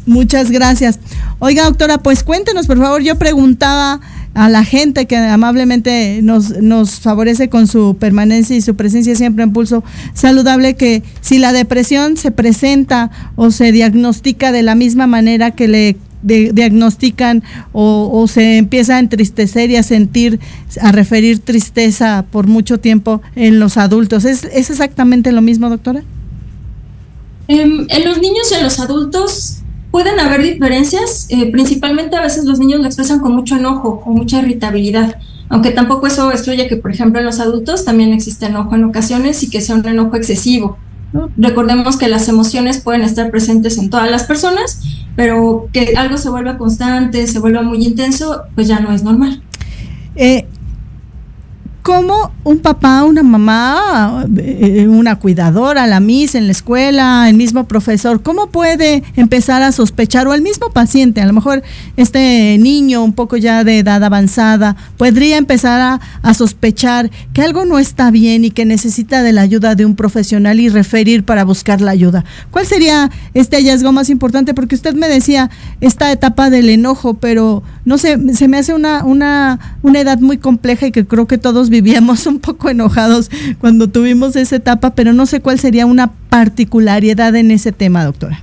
[0.08, 0.98] Muchas gracias.
[1.38, 3.02] Oiga, doctora, pues cuéntenos, por favor.
[3.02, 4.00] Yo preguntaba
[4.32, 9.44] a la gente que amablemente nos, nos favorece con su permanencia y su presencia siempre
[9.44, 9.84] en pulso
[10.14, 15.68] saludable, que si la depresión se presenta o se diagnostica de la misma manera que
[15.68, 20.40] le diagnostican o, se empieza a entristecer y a sentir,
[20.80, 24.24] a referir tristeza por mucho tiempo en los adultos.
[24.24, 26.02] ¿Es, es exactamente lo mismo, doctora?
[27.46, 29.57] Em, en los niños y en los adultos
[29.90, 34.10] Pueden haber diferencias, eh, principalmente a veces los niños lo expresan con mucho enojo o
[34.10, 35.16] mucha irritabilidad,
[35.48, 39.42] aunque tampoco eso excluye que, por ejemplo, en los adultos también existe enojo en ocasiones
[39.42, 40.76] y que sea un enojo excesivo.
[41.38, 44.82] Recordemos que las emociones pueden estar presentes en todas las personas,
[45.16, 49.42] pero que algo se vuelva constante, se vuelva muy intenso, pues ya no es normal.
[50.16, 50.46] Eh,
[51.82, 57.64] cómo un papá, una mamá, eh, una cuidadora, la MIS en la escuela, el mismo
[57.64, 61.62] profesor, cómo puede empezar a sospechar o el mismo paciente, a lo mejor
[61.96, 67.78] este niño un poco ya de edad avanzada, podría empezar a, sospechar que algo no
[67.78, 71.80] está bien y que necesita de la ayuda de un profesional y referir para buscar
[71.80, 72.24] la ayuda.
[72.50, 74.54] ¿Cuál sería este hallazgo más importante?
[74.54, 75.50] Porque usted me decía
[75.80, 80.36] esta etapa del enojo, pero no sé, se me hace una, una, una edad muy
[80.36, 83.30] compleja y que creo que todos vivíamos un poco enojados
[83.60, 88.42] cuando tuvimos esa etapa, pero no sé cuál sería una particularidad en ese tema, doctora.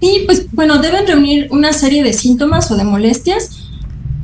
[0.00, 3.68] Sí, pues bueno, deben reunir una serie de síntomas o de molestias.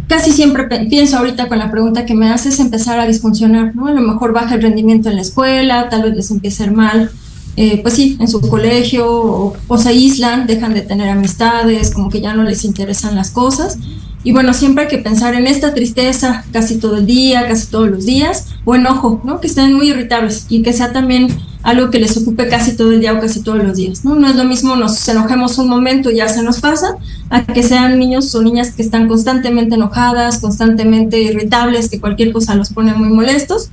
[0.08, 3.88] Casi siempre pienso ahorita con la pregunta que me haces empezar a disfuncionar, ¿no?
[3.88, 6.72] A lo mejor baja el rendimiento en la escuela, tal vez les empiece a ir
[6.72, 7.10] mal,
[7.56, 12.08] eh, pues sí, en su colegio, o, o, se aíslan, dejan de tener amistades, como
[12.08, 13.78] que ya no les interesan las cosas.
[14.24, 17.90] Y bueno, siempre hay que pensar en esta tristeza casi todo el día, casi todos
[17.90, 19.38] los días, o enojo, ¿no?
[19.38, 21.28] Que estén muy irritables y que sea también
[21.62, 24.14] algo que les ocupe casi todo el día o casi todos los días, ¿no?
[24.14, 26.96] No es lo mismo nos enojemos un momento y ya se nos pasa,
[27.28, 32.54] a que sean niños o niñas que están constantemente enojadas, constantemente irritables, que cualquier cosa
[32.54, 33.68] los pone muy molestos,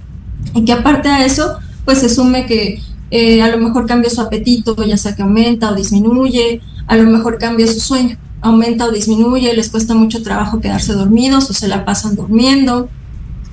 [0.53, 4.19] y que aparte a eso, pues se sume que eh, a lo mejor cambia su
[4.19, 8.91] apetito, ya sea que aumenta o disminuye, a lo mejor cambia su sueño aumenta o
[8.91, 12.89] disminuye, les cuesta mucho trabajo quedarse dormidos o se la pasan durmiendo.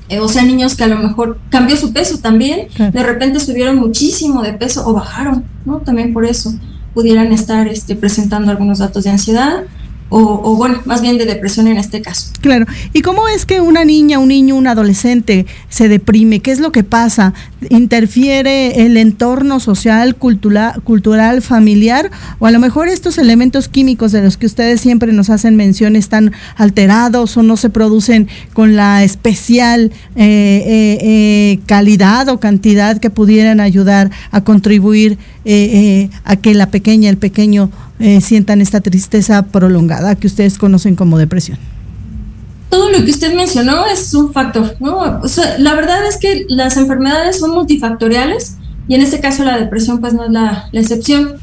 [0.09, 3.77] Eh, o sea, niños que a lo mejor cambió su peso también, de repente subieron
[3.77, 5.79] muchísimo de peso o bajaron, ¿no?
[5.79, 6.55] También por eso
[6.95, 9.65] pudieran estar este, presentando algunos datos de ansiedad
[10.11, 12.33] o, bueno, más bien de depresión en este caso.
[12.41, 12.67] Claro.
[12.93, 16.41] ¿Y cómo es que una niña, un niño, un adolescente se deprime?
[16.41, 17.35] ¿Qué es lo que pasa?
[17.69, 22.11] ¿Interfiere el entorno social, cultural, cultural familiar?
[22.39, 25.97] ¿O a lo mejor estos elementos químicos de los que ustedes siempre nos hacen mención
[25.97, 32.99] están alterados o no se producen con la especial eh, eh, eh, calidad o cantidad
[32.99, 35.19] que pudieran ayudar a contribuir
[36.25, 37.71] a que la pequeña, el pequeño,
[38.01, 41.59] eh, sientan esta tristeza prolongada que ustedes conocen como depresión?
[42.71, 45.21] Todo lo que usted mencionó es un factor, ¿no?
[45.59, 50.15] la verdad es que las enfermedades son multifactoriales y en este caso la depresión pues
[50.15, 51.37] no es la, excepción.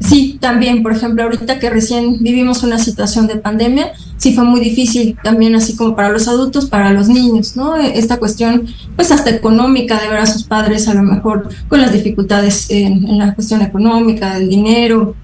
[0.00, 4.60] Sí, también, por ejemplo, ahorita que recién vivimos una situación de pandemia, sí fue muy
[4.60, 7.76] difícil también, así como para los adultos, para los niños, ¿no?
[7.76, 8.66] Esta cuestión,
[8.96, 13.06] pues hasta económica, de ver a sus padres a lo mejor con las dificultades en,
[13.06, 15.14] en la cuestión económica, del dinero,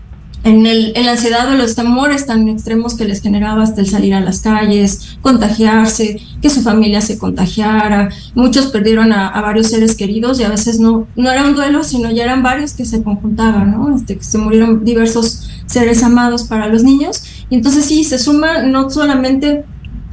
[0.43, 4.15] en, el, la ansiedad o los temores tan extremos que les generaba hasta el salir
[4.15, 8.09] a las calles, contagiarse, que su familia se contagiara.
[8.35, 12.11] Muchos perdieron a, varios seres queridos y a veces no, no era un duelo, sino
[12.11, 13.95] ya eran varios que se conjuntaban, ¿no?
[13.95, 17.23] Este, que se murieron diversos seres amados para los niños.
[17.51, 19.65] Y entonces sí, se suma no solamente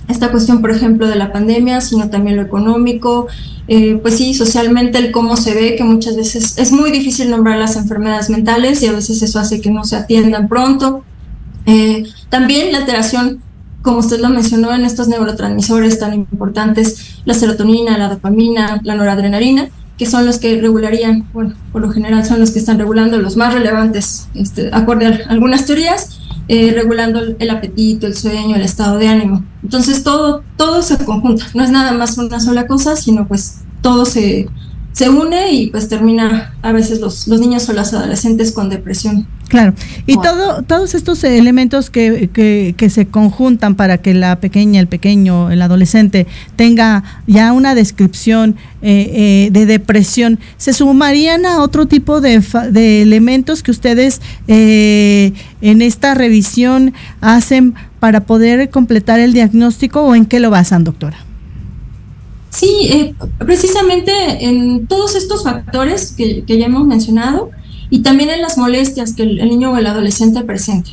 [0.07, 3.27] esta cuestión, por ejemplo, de la pandemia, sino también lo económico,
[3.67, 7.57] eh, pues sí, socialmente el cómo se ve, que muchas veces es muy difícil nombrar
[7.57, 11.03] las enfermedades mentales y a veces eso hace que no se atiendan pronto.
[11.65, 13.41] Eh, también la alteración,
[13.81, 19.67] como usted lo mencionó, en estos neurotransmisores tan importantes, la serotonina, la dopamina, la noradrenalina,
[19.97, 23.35] que son los que regularían, bueno, por lo general son los que están regulando los
[23.35, 28.97] más relevantes, este, acorde a algunas teorías, eh, regulando el apetito, el sueño, el estado
[28.97, 29.43] de ánimo.
[29.63, 34.05] Entonces todo, todo se conjunta, no es nada más una sola cosa, sino pues todo
[34.05, 34.47] se,
[34.97, 39.27] se une y pues termina a veces los, los niños o las adolescentes con depresión.
[39.47, 39.75] Claro,
[40.07, 42.31] y todo, todos estos elementos que,
[42.75, 46.25] que, se conjuntan para que la pequeña, el pequeño, el adolescente
[46.55, 53.03] tenga ya una descripción eh, eh, de depresión, ¿se sumarían a otro tipo de, de
[53.03, 55.31] elementos que ustedes eh,
[55.61, 61.26] en esta revisión hacen para poder completar el diagnóstico o en qué lo basan, doctora?
[62.57, 64.11] Sí, eh, precisamente
[64.47, 67.51] en todos estos factores que, ya hemos mencionado
[67.91, 70.89] y también en las molestias que el, niño o el adolescente presenta.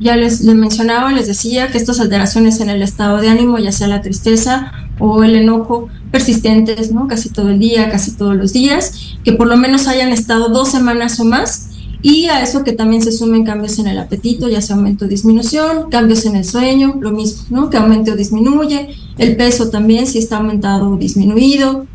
[0.00, 3.70] Ya les, les, mencionaba, les decía que estas alteraciones en el estado de ánimo, ya
[3.70, 7.06] sea la tristeza o el enojo persistentes, ¿no?
[7.06, 10.70] casi todo el día, casi todos los días, que por lo menos hayan estado dos
[10.70, 11.69] semanas o más
[12.02, 15.08] y a eso que también se sumen cambios en el apetito, ya sea aumento o
[15.08, 17.70] disminución, cambios en el sueño, lo mismo, ¿no?
[17.70, 21.86] Que aumente o disminuye, el peso también, si está aumentado o disminuido,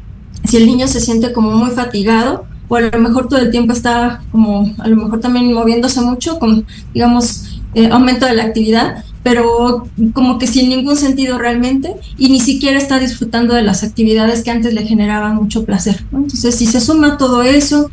[0.43, 3.74] si el niño se siente como muy fatigado, o a lo mejor todo el tiempo
[3.74, 9.03] está como, a lo mejor también moviéndose mucho, con, digamos, eh, aumento de la actividad,
[9.24, 14.43] pero como que sin ningún sentido realmente, y ni siquiera está disfrutando de las actividades
[14.43, 16.06] que antes le generaban mucho placer.
[16.14, 17.89] Entonces, si se suma todo eso,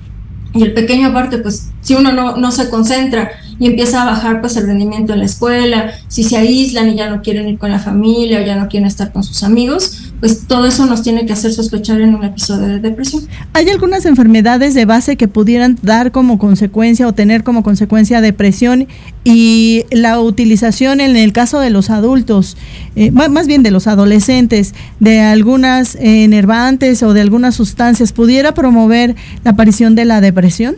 [0.54, 4.40] y el pequeño aparte, pues si uno no, no, se concentra y empieza a bajar
[4.40, 7.70] pues el rendimiento en la escuela, si se aíslan y ya no quieren ir con
[7.70, 11.26] la familia o ya no quieren estar con sus amigos, pues todo eso nos tiene
[11.26, 13.24] que hacer sospechar en un episodio de depresión.
[13.54, 18.86] ¿Hay algunas enfermedades de base que pudieran dar como consecuencia o tener como consecuencia depresión
[19.24, 22.56] y la utilización en el caso de los adultos,
[22.94, 29.16] eh, más bien de los adolescentes, de algunas enervantes o de algunas sustancias, pudiera promover
[29.42, 30.76] la aparición de la depresión?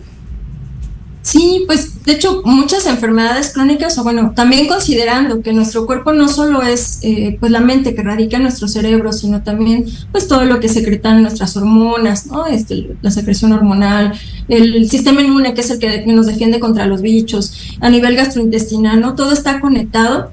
[1.24, 6.28] Sí, pues de hecho muchas enfermedades crónicas, o bueno, también considerando que nuestro cuerpo no
[6.28, 10.44] solo es eh, pues la mente que radica en nuestro cerebro, sino también pues todo
[10.44, 12.46] lo que secretan nuestras hormonas, ¿no?
[12.46, 14.12] Este, la secreción hormonal,
[14.48, 19.00] el sistema inmune que es el que nos defiende contra los bichos, a nivel gastrointestinal,
[19.00, 19.14] ¿no?
[19.14, 20.30] Todo está conectado.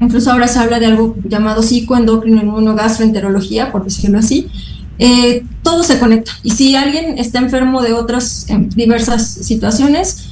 [0.00, 4.48] Incluso ahora se habla de algo llamado psicoendocrino inmunogastroenterología, por decirlo así,
[4.98, 6.32] eh, todo se conecta.
[6.42, 10.31] Y si alguien está enfermo de otras diversas situaciones,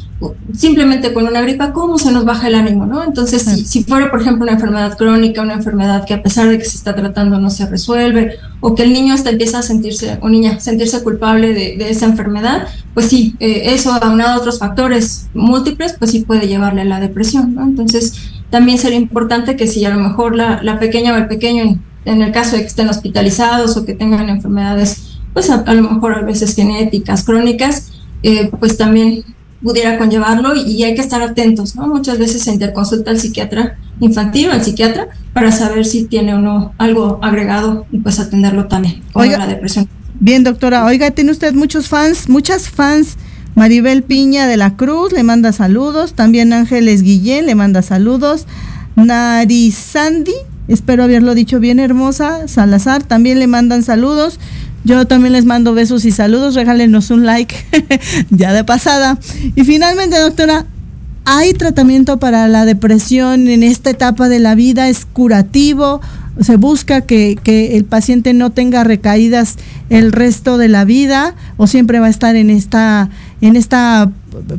[0.53, 2.87] simplemente con una gripa, ¿cómo se nos baja el ánimo?
[2.87, 3.03] ¿no?
[3.03, 6.65] Entonces, si, fuera, por ejemplo, una enfermedad crónica, una enfermedad que a pesar de que
[6.65, 10.29] se está tratando no se resuelve, o que el niño hasta empieza a sentirse, o
[10.29, 15.95] niña, sentirse culpable de, esa enfermedad, pues sí, eh, eso aunado a otros factores múltiples,
[15.99, 17.55] pues sí puede llevarle a la depresión.
[17.55, 17.63] ¿no?
[17.63, 18.15] Entonces,
[18.51, 22.23] también sería importante que si a lo mejor la, la pequeña o el pequeño, en,
[22.23, 26.23] el caso de que estén hospitalizados o que tengan enfermedades, pues a, lo mejor a
[26.23, 27.93] veces genéticas, crónicas,
[28.23, 29.25] eh, pues también
[29.63, 31.87] pudiera conllevarlo y, hay que estar atentos, ¿no?
[31.87, 36.39] Muchas veces se interconsulta al psiquiatra infantil o al psiquiatra para saber si tiene o
[36.39, 39.89] no algo agregado y pues atenderlo también, con la depresión.
[40.19, 40.85] Bien, doctora.
[40.85, 43.17] Oiga, tiene usted muchos fans, muchas fans.
[43.55, 46.15] Maribel Piña de la Cruz le manda saludos.
[46.15, 48.47] También Ángeles Guillén le manda saludos.
[48.97, 50.35] Narizandi,
[50.69, 52.49] espero haberlo dicho bien, hermosa.
[52.49, 54.39] Salazar también le mandan saludos.
[54.85, 57.55] Yo también les mando besos y saludos, regálenos un like
[58.31, 59.19] ya de pasada.
[59.55, 60.65] Y finalmente, doctora,
[61.25, 64.89] ¿hay tratamiento para la depresión en esta etapa de la vida?
[64.89, 66.01] ¿Es curativo?
[66.41, 69.57] ¿Se busca que, el paciente no tenga recaídas
[69.91, 71.35] el resto de la vida?
[71.59, 73.11] ¿O siempre va a estar en esta,
[73.43, 74.11] en esta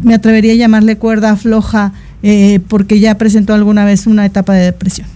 [0.03, 4.65] me atrevería a llamarle cuerda floja, eh, porque ya presentó alguna vez una etapa de
[4.65, 5.07] depresión?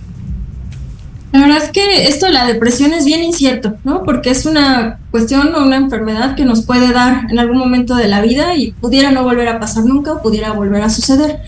[1.35, 4.03] La verdad es que esto de la depresión es bien incierto, ¿no?
[4.03, 8.07] Porque es una cuestión o una enfermedad que nos puede dar en algún momento de
[8.07, 11.41] la vida y pudiera no volver a pasar nunca o pudiera volver a suceder.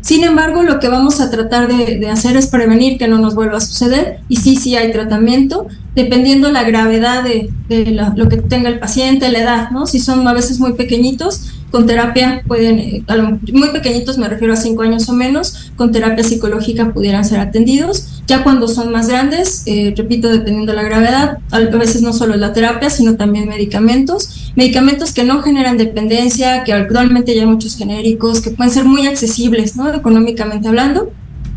[0.00, 3.56] Sin embargo, lo que vamos a tratar de, hacer es prevenir que no nos vuelva
[3.56, 5.66] a suceder y sí, sí hay tratamiento,
[5.96, 7.50] dependiendo la gravedad de,
[8.14, 9.88] lo que tenga el paciente, la edad, ¿no?
[9.88, 13.04] Si son a veces muy pequeñitos, con terapia pueden, eh,
[13.52, 18.22] muy pequeñitos me refiero a cinco años o menos, con terapia psicológica pudieran ser atendidos.
[18.26, 22.52] Ya cuando son más grandes, eh, repito, dependiendo la gravedad, a veces no solo la
[22.52, 24.52] terapia, sino también medicamentos.
[24.54, 29.06] Medicamentos que no generan dependencia, que actualmente ya hay muchos genéricos, que pueden ser muy
[29.06, 29.92] accesibles, ¿no?
[29.92, 31.10] Económicamente hablando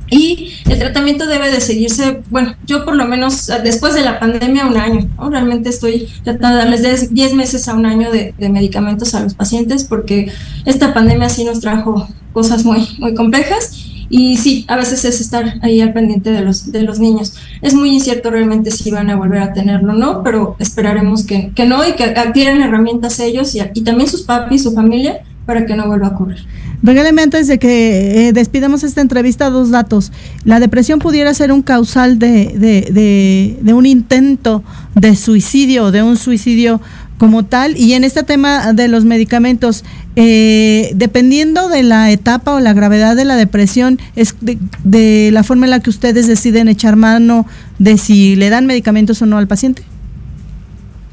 [0.09, 4.65] y el tratamiento debe de seguirse, bueno, yo por lo menos después de la pandemia
[4.67, 9.21] un año, Realmente estoy tratando de darles 10 meses a un año de, medicamentos a
[9.21, 10.31] los pacientes porque
[10.65, 15.55] esta pandemia sí nos trajo cosas muy, muy complejas y sí, a veces es estar
[15.61, 17.33] ahí al pendiente de los, de los niños.
[17.61, 21.51] Es muy incierto realmente si van a volver a tenerlo o no, pero esperaremos que,
[21.55, 25.65] que no y que adquieran herramientas ellos y, y también sus papis, su familia, para
[25.65, 26.45] que no vuelva a ocurrir.
[26.81, 30.11] Regáleme antes de que eh, despidamos esta entrevista dos datos.
[30.43, 34.63] La depresión pudiera ser un causal de, de, de, un intento
[34.95, 36.81] de suicidio, de un suicidio
[37.17, 37.77] como tal.
[37.77, 39.83] Y en este tema de los medicamentos,
[40.15, 45.43] eh, dependiendo de la etapa o la gravedad de la depresión, es de, de la
[45.43, 47.45] forma en la que ustedes deciden echar mano
[47.79, 49.83] de si le dan medicamentos o no al paciente.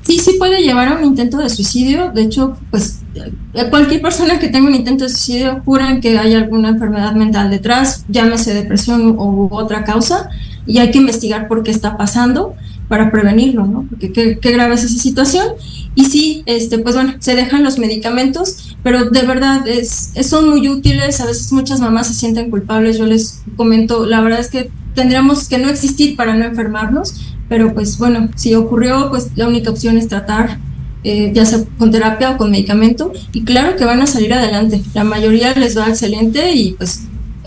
[0.03, 2.11] Sí, sí puede llevar a un intento de suicidio.
[2.11, 6.35] De hecho, pues eh, cualquier persona que tenga un intento de suicidio juran que hay
[6.35, 10.29] alguna enfermedad mental detrás, llámese depresión u otra causa,
[10.67, 12.55] y hay que investigar por qué está pasando
[12.89, 13.87] para prevenirlo, ¿no?
[13.89, 15.47] Porque qué, qué grave es esa situación.
[15.95, 20.69] Y sí, este, pues bueno, se dejan los medicamentos, pero de verdad es, son muy
[20.69, 21.21] útiles.
[21.21, 22.99] A veces muchas mamás se sienten culpables.
[22.99, 27.75] Yo les comento, la verdad es que tendríamos que no existir para no enfermarnos pero
[27.75, 30.57] pues bueno, si ocurrió, pues la única opción es tratar,
[31.05, 34.81] eh, ya sea con terapia o con medicamento, y claro que van a salir adelante.
[34.95, 37.03] La mayoría les va excelente y pues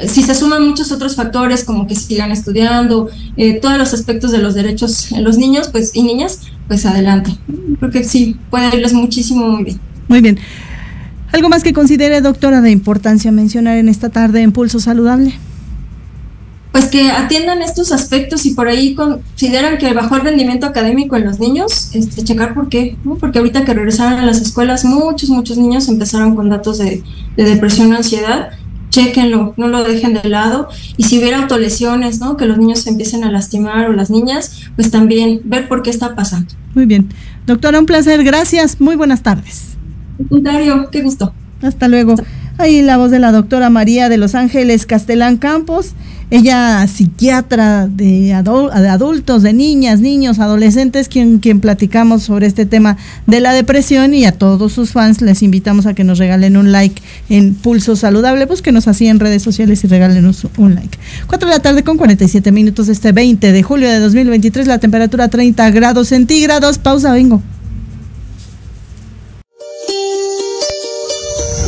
[0.07, 4.37] si se suman muchos otros factores como que sigan estudiando, eh, todos los aspectos de
[4.37, 7.31] los derechos en los niños pues y niñas, pues adelante.
[7.79, 9.79] Porque sí, puede irles muchísimo muy bien.
[10.07, 10.37] Muy bien.
[11.31, 15.33] ¿Algo más que considere, doctora, de importancia mencionar en esta tarde en Pulso Saludable?
[16.75, 21.23] Pues que atiendan estos aspectos y por ahí consideran que bajó el rendimiento académico en
[21.23, 25.57] los niños, este, checar por qué, porque ahorita que regresaron a las escuelas, muchos, muchos
[25.57, 27.01] niños empezaron con datos de,
[27.37, 28.49] depresión o ansiedad,
[28.89, 30.67] chequenlo, no lo dejen de lado,
[30.97, 32.35] y si hubiera autolesiones, ¿no?
[32.35, 35.91] que los niños se empiecen a lastimar o las niñas, pues también ver por qué
[35.91, 36.55] está pasando.
[36.73, 37.07] Muy bien.
[37.47, 39.77] Doctora, un placer, gracias, muy buenas tardes.
[40.17, 41.33] Dario, qué gusto.
[41.61, 42.15] Hasta luego.
[42.57, 45.93] Ahí la voz de la doctora María de Los Ángeles Castelán Campos.
[46.31, 52.97] Ella, psiquiatra de, adultos, de niñas, niños, adolescentes, quien, quien platicamos sobre este tema
[53.27, 56.71] de la depresión y a todos sus fans les invitamos a que nos regalen un
[56.71, 60.97] like en Pulso Saludable, pues que nos así en redes sociales y regálenos un like.
[61.27, 65.27] 4 de la tarde con 47 minutos este 20 de julio de 2023, la temperatura
[65.27, 66.79] 30 grados centígrados.
[66.79, 67.41] Pausa, vengo.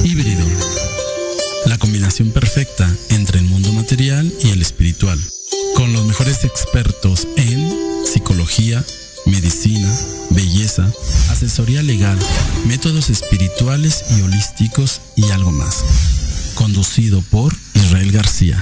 [0.04, 0.46] Híbrido.
[1.68, 2.90] La combinación perfecta
[3.88, 5.18] material y el espiritual,
[5.74, 7.74] con los mejores expertos en
[8.04, 8.84] psicología,
[9.28, 9.90] medicina,
[10.32, 10.92] belleza,
[11.30, 12.20] asesoría legal,
[12.66, 15.86] métodos espirituales y holísticos y algo más.
[16.56, 18.62] Conducido por Israel García.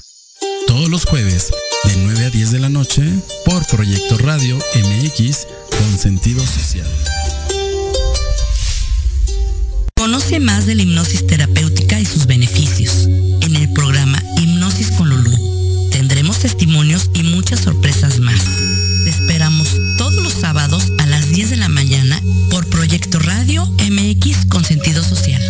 [0.68, 1.52] Todos los jueves,
[1.86, 3.02] de 9 a 10 de la noche,
[3.46, 6.88] por Proyecto Radio MX con sentido social.
[9.96, 13.08] Conoce más de la hipnosis terapéutica y sus beneficios
[13.42, 14.22] en el programa
[16.56, 18.42] testimonios y muchas sorpresas más.
[19.04, 24.46] Te esperamos todos los sábados a las 10 de la mañana por Proyecto Radio MX
[24.48, 25.42] con sentido social.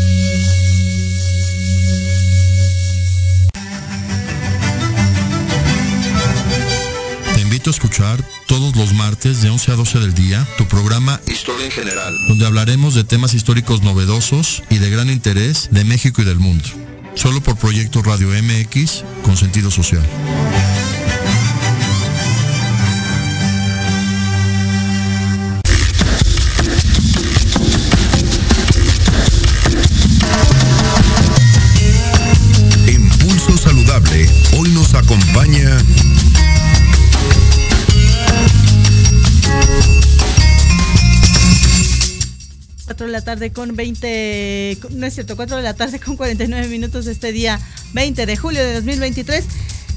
[7.66, 11.72] a escuchar todos los martes de 11 a 12 del día tu programa Historia en
[11.72, 16.38] General, donde hablaremos de temas históricos novedosos y de gran interés de México y del
[16.38, 16.70] mundo.
[17.16, 20.06] Solo por Proyecto Radio MX con sentido social.
[43.06, 46.68] 4 de la tarde con 20, no es cierto, 4 de la tarde con 49
[46.68, 47.60] minutos de este día
[47.94, 49.46] 20 de julio de 2023.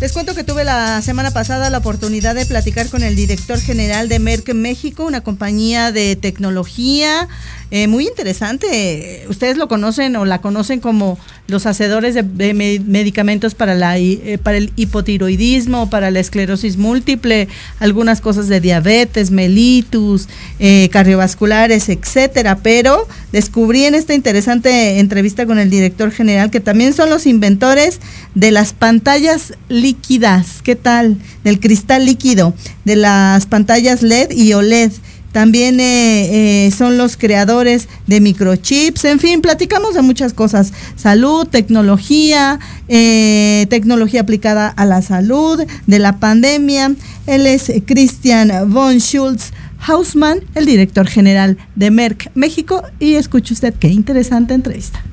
[0.00, 4.08] Les cuento que tuve la semana pasada la oportunidad de platicar con el director general
[4.08, 7.28] de Merck México, una compañía de tecnología
[7.70, 9.26] eh, muy interesante.
[9.28, 14.56] Ustedes lo conocen o la conocen como los hacedores de, medicamentos para, la, eh, para
[14.56, 17.46] el hipotiroidismo, para la esclerosis múltiple,
[17.78, 22.56] algunas cosas de diabetes, mellitus, eh, cardiovasculares, etcétera.
[22.62, 28.00] Pero descubrí en esta interesante entrevista con el director general que también son los inventores
[28.34, 30.62] de las pantallas líquidas.
[30.62, 31.18] ¿Qué tal?
[31.44, 32.54] Del cristal líquido,
[32.86, 34.92] de las pantallas LED y OLED
[35.38, 41.46] también eh, eh, son los creadores de microchips, en fin, platicamos de muchas cosas, salud,
[41.46, 42.58] tecnología,
[42.88, 46.92] eh, tecnología aplicada a la salud, de la pandemia.
[47.28, 49.52] Él es Christian von Schulz.
[49.86, 55.04] Hausmann, el director general de Merck México, y escuche usted qué interesante entrevista.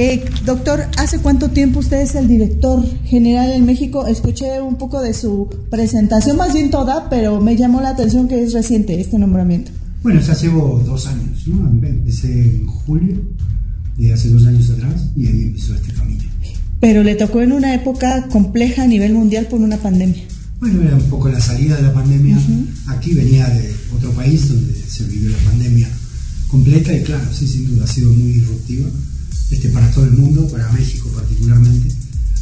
[0.00, 4.06] Eh, doctor, ¿hace cuánto tiempo usted es el director general en México?
[4.06, 8.40] Escuché un poco de su presentación, más bien toda, pero me llamó la atención que
[8.40, 9.72] es reciente este nombramiento.
[10.04, 11.68] Bueno, ya llevo dos años, ¿no?
[11.68, 13.16] Empecé en julio
[13.96, 16.22] de hace dos años atrás y ahí empezó este camino.
[16.78, 20.22] Pero le tocó en una época compleja a nivel mundial por una pandemia.
[20.60, 22.38] Bueno, era un poco la salida de la pandemia.
[22.86, 25.88] Aquí venía de otro país donde se vivió la pandemia
[26.46, 28.88] completa y claro, sí, sin duda ha sido muy disruptiva
[29.50, 31.94] este, para todo el mundo, para México particularmente.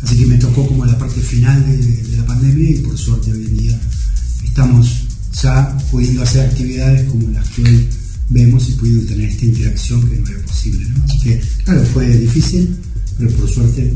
[0.03, 3.45] Así que me tocó como la parte final de, la pandemia y por suerte hoy
[3.45, 3.81] en día
[4.45, 4.89] estamos
[5.43, 7.89] ya pudiendo hacer actividades como las que hoy
[8.29, 10.87] vemos y pudiendo tener esta interacción que no era posible.
[11.05, 12.77] Así que, claro, fue difícil,
[13.19, 13.93] pero por suerte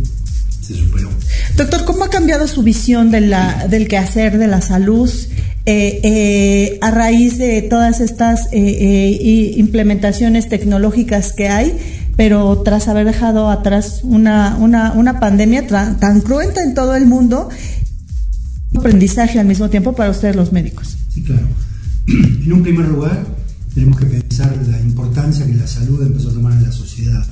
[0.60, 1.10] se superó.
[1.56, 5.10] Doctor, ¿cómo ha cambiado su visión de la, del quehacer de la salud
[5.66, 11.99] eh, eh, a raíz de todas estas eh, implementaciones tecnológicas que hay?
[12.16, 17.48] Pero tras haber dejado atrás una, una, una pandemia tan cruenta en todo el mundo,
[18.76, 20.96] aprendizaje al mismo tiempo para ustedes los médicos.
[21.12, 21.46] Sí, claro.
[22.44, 23.24] En un primer lugar,
[23.74, 27.24] tenemos que pensar la importancia que la salud empezó a tomar en la sociedad.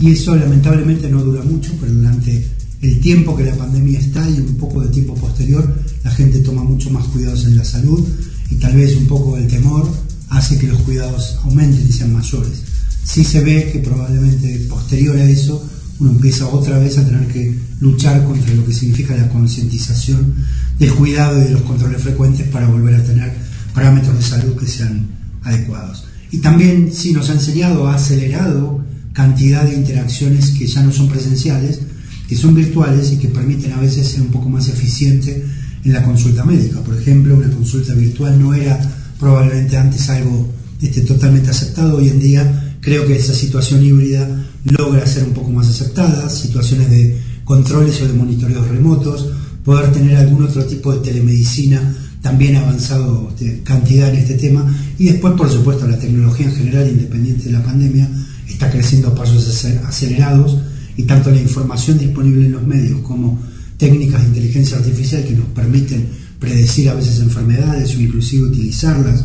[0.00, 2.48] Y eso lamentablemente no dura mucho, pero durante
[2.82, 6.62] el tiempo que la pandemia está y un poco de tiempo posterior, la gente toma
[6.62, 8.06] mucho más cuidados en la salud
[8.50, 9.88] y tal vez un poco el temor
[10.30, 12.62] hace que los cuidados aumenten y sean mayores
[13.04, 15.68] sí se ve que probablemente posterior a eso
[16.00, 20.34] uno empieza otra vez a tener que luchar contra lo que significa la concientización
[20.78, 23.32] del cuidado y de los controles frecuentes para volver a tener
[23.74, 25.06] parámetros de salud que sean
[25.42, 26.04] adecuados.
[26.30, 31.08] Y también sí nos ha enseñado, ha acelerado cantidad de interacciones que ya no son
[31.08, 31.80] presenciales,
[32.28, 35.44] que son virtuales y que permiten a veces ser un poco más eficiente
[35.84, 36.80] en la consulta médica.
[36.80, 38.78] Por ejemplo, una consulta virtual no era
[39.18, 45.06] probablemente antes algo este, totalmente aceptado, hoy en día Creo que esa situación híbrida logra
[45.06, 49.30] ser un poco más aceptada, situaciones de controles o de monitoreos remotos,
[49.64, 54.64] poder tener algún otro tipo de telemedicina también avanzado de cantidad en este tema.
[54.98, 58.08] Y después por supuesto la tecnología en general independiente de la pandemia
[58.48, 60.58] está creciendo a pasos acelerados
[60.96, 63.40] y tanto la información disponible en los medios como
[63.76, 66.08] técnicas de inteligencia artificial que nos permiten
[66.40, 69.24] predecir a veces enfermedades o inclusive utilizarlas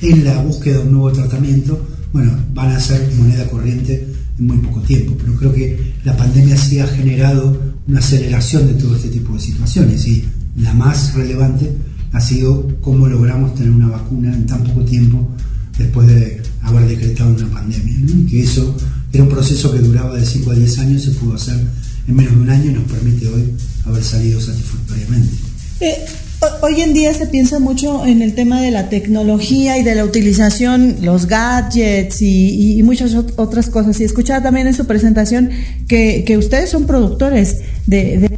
[0.00, 4.06] en la búsqueda de un nuevo tratamiento bueno, van a ser moneda corriente
[4.38, 5.16] en muy poco tiempo.
[5.18, 9.40] Pero creo que la pandemia sí ha generado una aceleración de todo este tipo de
[9.40, 10.24] situaciones y
[10.56, 11.72] la más relevante
[12.12, 15.28] ha sido cómo logramos tener una vacuna en tan poco tiempo
[15.76, 17.94] después de haber decretado una pandemia.
[18.06, 18.76] Y que eso
[19.12, 21.60] era un proceso que duraba de 5 a 10 años, se pudo hacer
[22.06, 23.54] en menos de un año y nos permite hoy
[23.86, 25.34] haber salido satisfactoriamente.
[25.80, 25.96] Eh,
[26.62, 30.04] Hoy en día se piensa mucho en el tema de la tecnología y de la
[30.04, 34.00] utilización, los gadgets y, muchas otras cosas.
[34.00, 35.50] Y escuchaba también en su presentación
[35.88, 38.30] que, ustedes son productores de,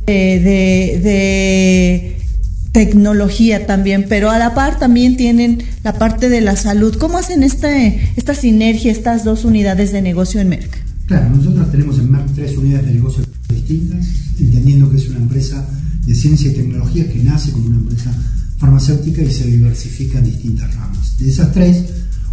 [2.72, 6.96] tecnología también, pero a la par también tienen la parte de la salud.
[6.98, 10.76] ¿Cómo hacen este, esta sinergia, estas dos unidades de negocio en Merck?
[11.06, 14.06] Claro, nosotros tenemos en Merck tres unidades de negocio distintas,
[14.38, 15.66] entendiendo que es una empresa
[16.06, 18.12] de ciencia y tecnología que nace como una empresa
[18.58, 21.18] farmacéutica y se diversifica en distintas ramas.
[21.18, 21.84] De esas tres,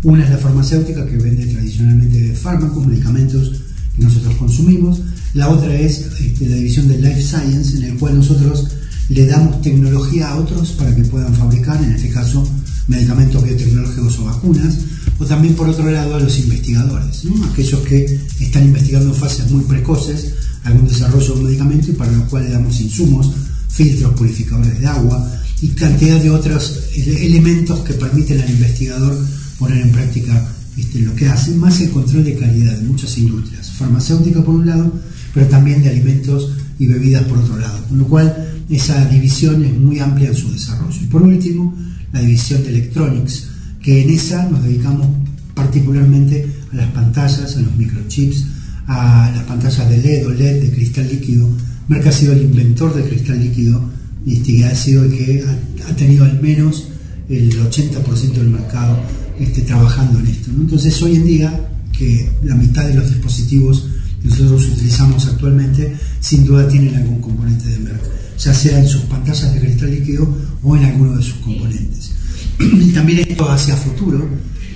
[0.03, 3.61] una es la farmacéutica que vende tradicionalmente fármacos, medicamentos
[3.95, 5.01] que nosotros consumimos.
[5.34, 8.67] La otra es este, la división de Life Science, en el cual nosotros
[9.09, 12.47] le damos tecnología a otros para que puedan fabricar, en este caso,
[12.88, 14.78] medicamentos biotecnológicos o vacunas,
[15.19, 19.63] o también por otro lado a los investigadores, aquellos que están investigando en fases muy
[19.63, 23.32] precoces algún desarrollo de un medicamento y para lo cual le damos insumos
[23.74, 29.17] filtros, purificadores de agua y cantidad de otros elementos que permiten al investigador
[29.57, 30.47] poner en práctica
[30.78, 34.65] este, lo que hace, más el control de calidad de muchas industrias, farmacéutica por un
[34.65, 34.91] lado,
[35.34, 39.78] pero también de alimentos y bebidas por otro lado, con lo cual esa división es
[39.78, 40.99] muy amplia en su desarrollo.
[41.01, 41.76] Y por último,
[42.11, 43.47] la división de electronics,
[43.82, 45.07] que en esa nos dedicamos
[45.53, 48.45] particularmente a las pantallas, a los microchips,
[48.88, 51.49] a las pantallas de LED o LED de cristal líquido,
[51.88, 53.81] Merck ha sido el inventor del cristal líquido
[54.25, 55.45] y ha sido el que
[55.88, 56.88] ha, tenido al menos
[57.29, 58.97] el 80% del mercado
[59.39, 60.49] este, trabajando en esto.
[60.51, 63.88] Entonces hoy en día, que la mitad de los dispositivos
[64.21, 68.03] que nosotros utilizamos actualmente sin duda tienen algún componente de Merck,
[68.38, 70.27] ya sea en sus pantallas de cristal líquido
[70.63, 72.11] o en alguno de sus componentes.
[72.59, 74.27] Y también esto hacia futuro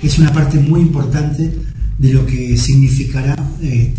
[0.02, 1.52] es una parte muy importante
[1.98, 3.92] de lo que significará eh,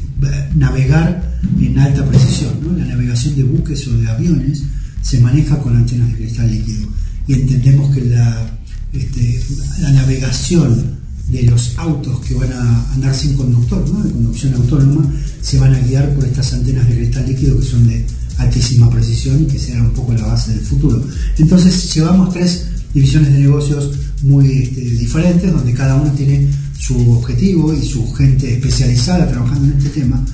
[0.56, 2.54] navegar en alta precisión.
[2.78, 4.64] La navegación de buques o de aviones
[5.02, 6.88] se maneja con antenas de cristal líquido
[7.28, 8.60] y entendemos que la,
[8.94, 9.40] este,
[9.82, 10.98] la navegación
[11.30, 15.80] de los autos que van a andar sin conductor, de conducción autónoma, se van a
[15.80, 18.06] guiar por estas antenas de cristal líquido que son de
[18.38, 21.06] altísima precisión y que será un poco la base del futuro.
[21.38, 23.92] Entonces llevamos tres divisiones de negocios
[24.24, 26.48] muy este, diferentes, donde cada uno tiene
[26.80, 30.26] su objetivo y su gente especializada trabajando en este tema,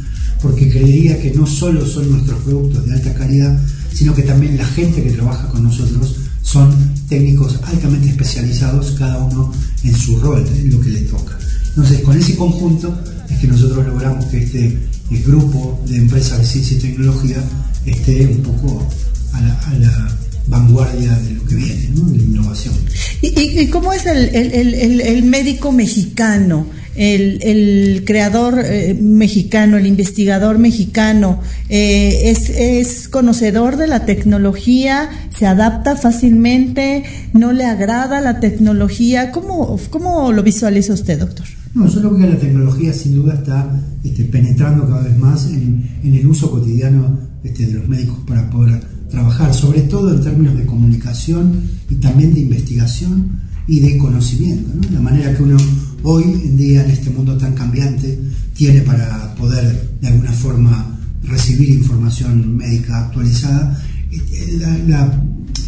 [0.41, 3.59] porque creería que no solo son nuestros productos de alta calidad,
[3.93, 6.73] sino que también la gente que trabaja con nosotros son
[7.09, 9.51] técnicos altamente especializados, cada uno
[9.83, 11.37] en su rol, en lo que le toca.
[11.69, 12.97] Entonces, con ese conjunto
[13.29, 14.87] es que nosotros logramos que este
[15.25, 17.43] grupo de empresas de ciencia y tecnología
[17.85, 18.87] esté un poco
[19.33, 20.17] a la,
[20.47, 22.05] vanguardia de lo que viene, ¿no?
[22.05, 22.75] de la innovación.
[23.21, 26.67] ¿Y, cómo es el, médico mexicano?
[26.95, 35.45] El, creador eh, mexicano, el investigador mexicano, eh, es, es, conocedor de la tecnología, se
[35.45, 39.31] adapta fácilmente, no le agrada la tecnología.
[39.31, 41.45] ¿Cómo, cómo lo visualiza usted, doctor?
[41.73, 43.69] No, yo creo que la tecnología sin duda está
[44.01, 48.81] este, penetrando cada vez más en, el uso cotidiano este, de los médicos para poder
[49.15, 54.69] trabajar, sobre todo en términos de comunicación y también de investigación y de conocimiento.
[54.91, 55.57] La manera que uno
[56.03, 58.19] hoy en día en este mundo tan cambiante
[58.53, 64.57] tiene para poder de alguna forma recibir información médica actualizada, este,
[64.87, 65.23] la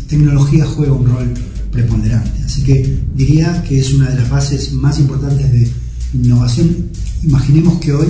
[0.07, 1.33] tecnología juega un rol
[1.71, 2.43] preponderante.
[2.43, 5.71] Así que diría que es una de las bases más importantes de
[6.13, 6.89] Innovación,
[7.23, 8.07] imaginemos que hoy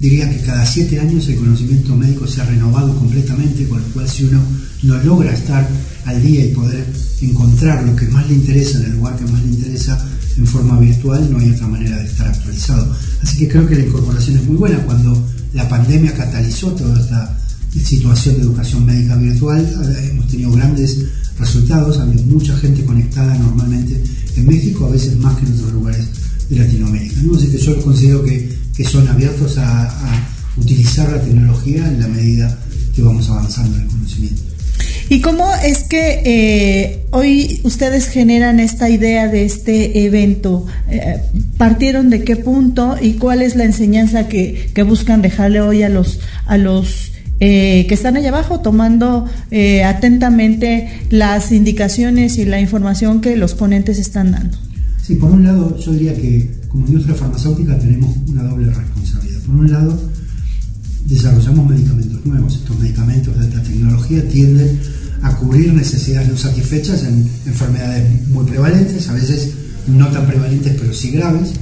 [0.00, 4.08] diría que cada siete años el conocimiento médico se ha renovado completamente, con lo cual
[4.08, 4.40] si uno
[4.82, 5.68] no logra estar
[6.06, 6.86] al día y poder
[7.20, 10.80] encontrar lo que más le interesa en el lugar que más le interesa en forma
[10.80, 12.96] virtual, no hay otra manera de estar actualizado.
[13.22, 14.78] Así que creo que la incorporación es muy buena.
[14.84, 15.22] Cuando
[15.52, 17.36] la pandemia catalizó toda esta
[17.84, 19.68] situación de educación médica virtual,
[20.10, 20.96] hemos tenido grandes
[21.38, 24.02] resultados, hay mucha gente conectada normalmente
[24.36, 26.06] en México, a veces más que en otros lugares
[26.50, 27.14] de Latinoamérica.
[27.22, 27.36] ¿no?
[27.36, 30.26] Así que yo considero que, que son abiertos a,
[30.56, 32.58] utilizar la tecnología en la medida
[32.94, 34.42] que vamos avanzando en el conocimiento.
[35.08, 40.66] ¿Y cómo es que eh, hoy ustedes generan esta idea de este evento?
[40.90, 41.18] Eh,
[41.56, 45.88] ¿Partieron de qué punto y cuál es la enseñanza que, que buscan dejarle hoy a
[45.88, 49.26] los, a los eh, que están allá abajo tomando
[49.84, 54.58] atentamente las indicaciones y la información que los ponentes están dando?
[55.02, 59.40] Sí, por un lado yo diría que como industria farmacéutica tenemos una doble responsabilidad.
[59.40, 60.00] Por un lado,
[61.06, 62.54] desarrollamos medicamentos nuevos.
[62.54, 64.78] Estos medicamentos de alta tecnología tienden
[65.22, 69.52] a cubrir necesidades no satisfechas en enfermedades muy prevalentes, a veces
[69.86, 71.52] no tan prevalentes pero sí graves,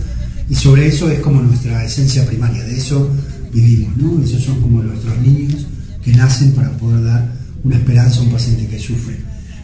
[0.48, 3.10] y sobre eso es como nuestra esencia primaria, de eso
[3.52, 4.22] vivimos, ¿no?
[4.22, 5.66] Esos son como nuestros niños
[6.02, 7.32] que nacen para poder dar
[7.64, 9.16] una esperanza a un paciente que sufre.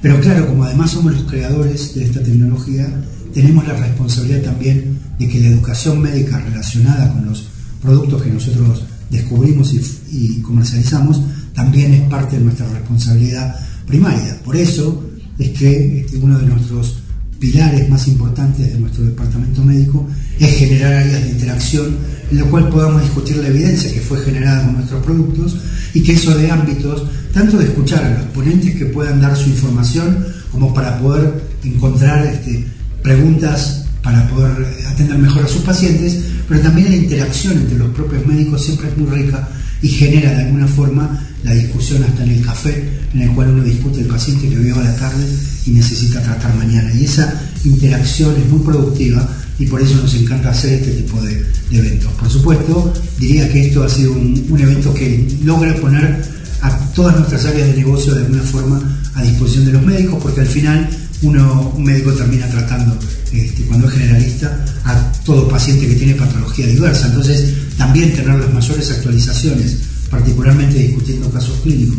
[0.02, 2.86] Pero claro, como además somos los creadores de esta tecnología,
[3.34, 7.48] tenemos la responsabilidad también de que la educación médica relacionada con los
[7.82, 11.20] productos que nosotros descubrimos y, comercializamos
[11.54, 13.54] también es parte de nuestra responsabilidad
[13.86, 14.40] primaria.
[14.44, 15.04] Por eso
[15.38, 17.00] es que este, uno de nuestros
[17.38, 20.06] pilares más importantes de nuestro departamento médico
[20.38, 21.96] es generar áreas de interacción
[22.30, 25.56] en lo cual podamos discutir la evidencia que fue generada con nuestros productos
[25.92, 29.50] y que eso de ámbitos, tanto de escuchar a los ponentes que puedan dar su
[29.50, 32.66] información como para poder encontrar este,
[33.04, 38.26] preguntas para poder atender mejor a sus pacientes, pero también la interacción entre los propios
[38.26, 39.46] médicos siempre es muy rica
[39.82, 42.82] y genera de alguna forma la discusión hasta en el café,
[43.12, 45.22] en el cual uno discute el paciente que vio a la tarde
[45.66, 46.92] y necesita tratar mañana.
[46.94, 47.32] Y esa
[47.64, 49.28] interacción es muy productiva
[49.58, 52.10] y por eso nos encanta hacer este tipo de, eventos.
[52.12, 56.24] Por supuesto, diría que esto ha sido un, un evento que logra poner
[56.62, 60.40] a todas nuestras áreas de negocio de alguna forma a disposición de los médicos, porque
[60.40, 60.88] al final
[61.22, 62.98] uno, un médico termina tratando,
[63.32, 67.06] este, cuando es generalista, a todo paciente que tiene patología diversa.
[67.06, 69.76] Entonces, también tener las mayores actualizaciones,
[70.10, 71.98] particularmente discutiendo casos clínicos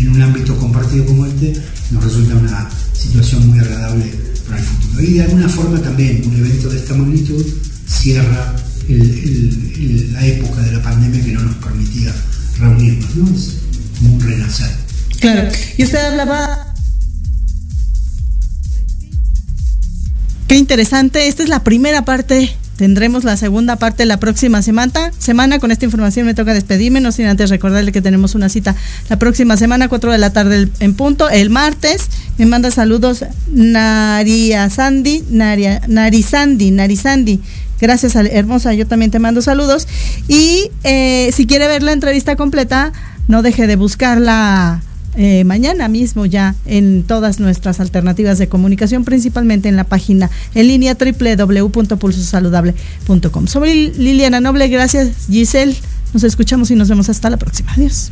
[0.00, 1.52] en un ámbito compartido como este,
[1.90, 4.12] nos resulta una situación muy agradable
[4.46, 5.02] para el futuro.
[5.02, 7.44] Y de alguna forma también un evento de esta magnitud
[7.86, 8.56] cierra
[8.88, 12.14] la época de la pandemia que no nos permitía
[12.58, 13.34] reunirnos, ¿no?
[13.34, 13.56] Es
[13.98, 14.70] como un renacer.
[15.20, 15.48] Claro.
[15.78, 16.73] Y usted hablaba
[20.46, 21.28] Qué interesante.
[21.28, 22.54] Esta es la primera parte.
[22.76, 25.12] Tendremos la segunda parte la próxima semana.
[25.18, 28.74] Semana con esta información me toca despedirme, no sin antes recordarle que tenemos una cita
[29.08, 32.08] la próxima semana, 4 de la tarde en punto, el martes.
[32.36, 37.40] Me manda saludos Naria Sandy, Naria, Narizandi.
[37.80, 38.74] Gracias, hermosa.
[38.74, 39.86] Yo también te mando saludos.
[40.26, 42.92] Y eh, si quiere ver la entrevista completa,
[43.28, 44.82] no deje de buscarla
[45.16, 50.68] eh, mañana mismo ya en todas nuestras alternativas de comunicación, principalmente en la página en
[50.68, 53.46] línea www.pulsosaludable.com.
[53.46, 55.76] Soy Liliana Noble, gracias Giselle,
[56.12, 57.72] nos escuchamos y nos vemos hasta la próxima.
[57.72, 58.10] Adiós.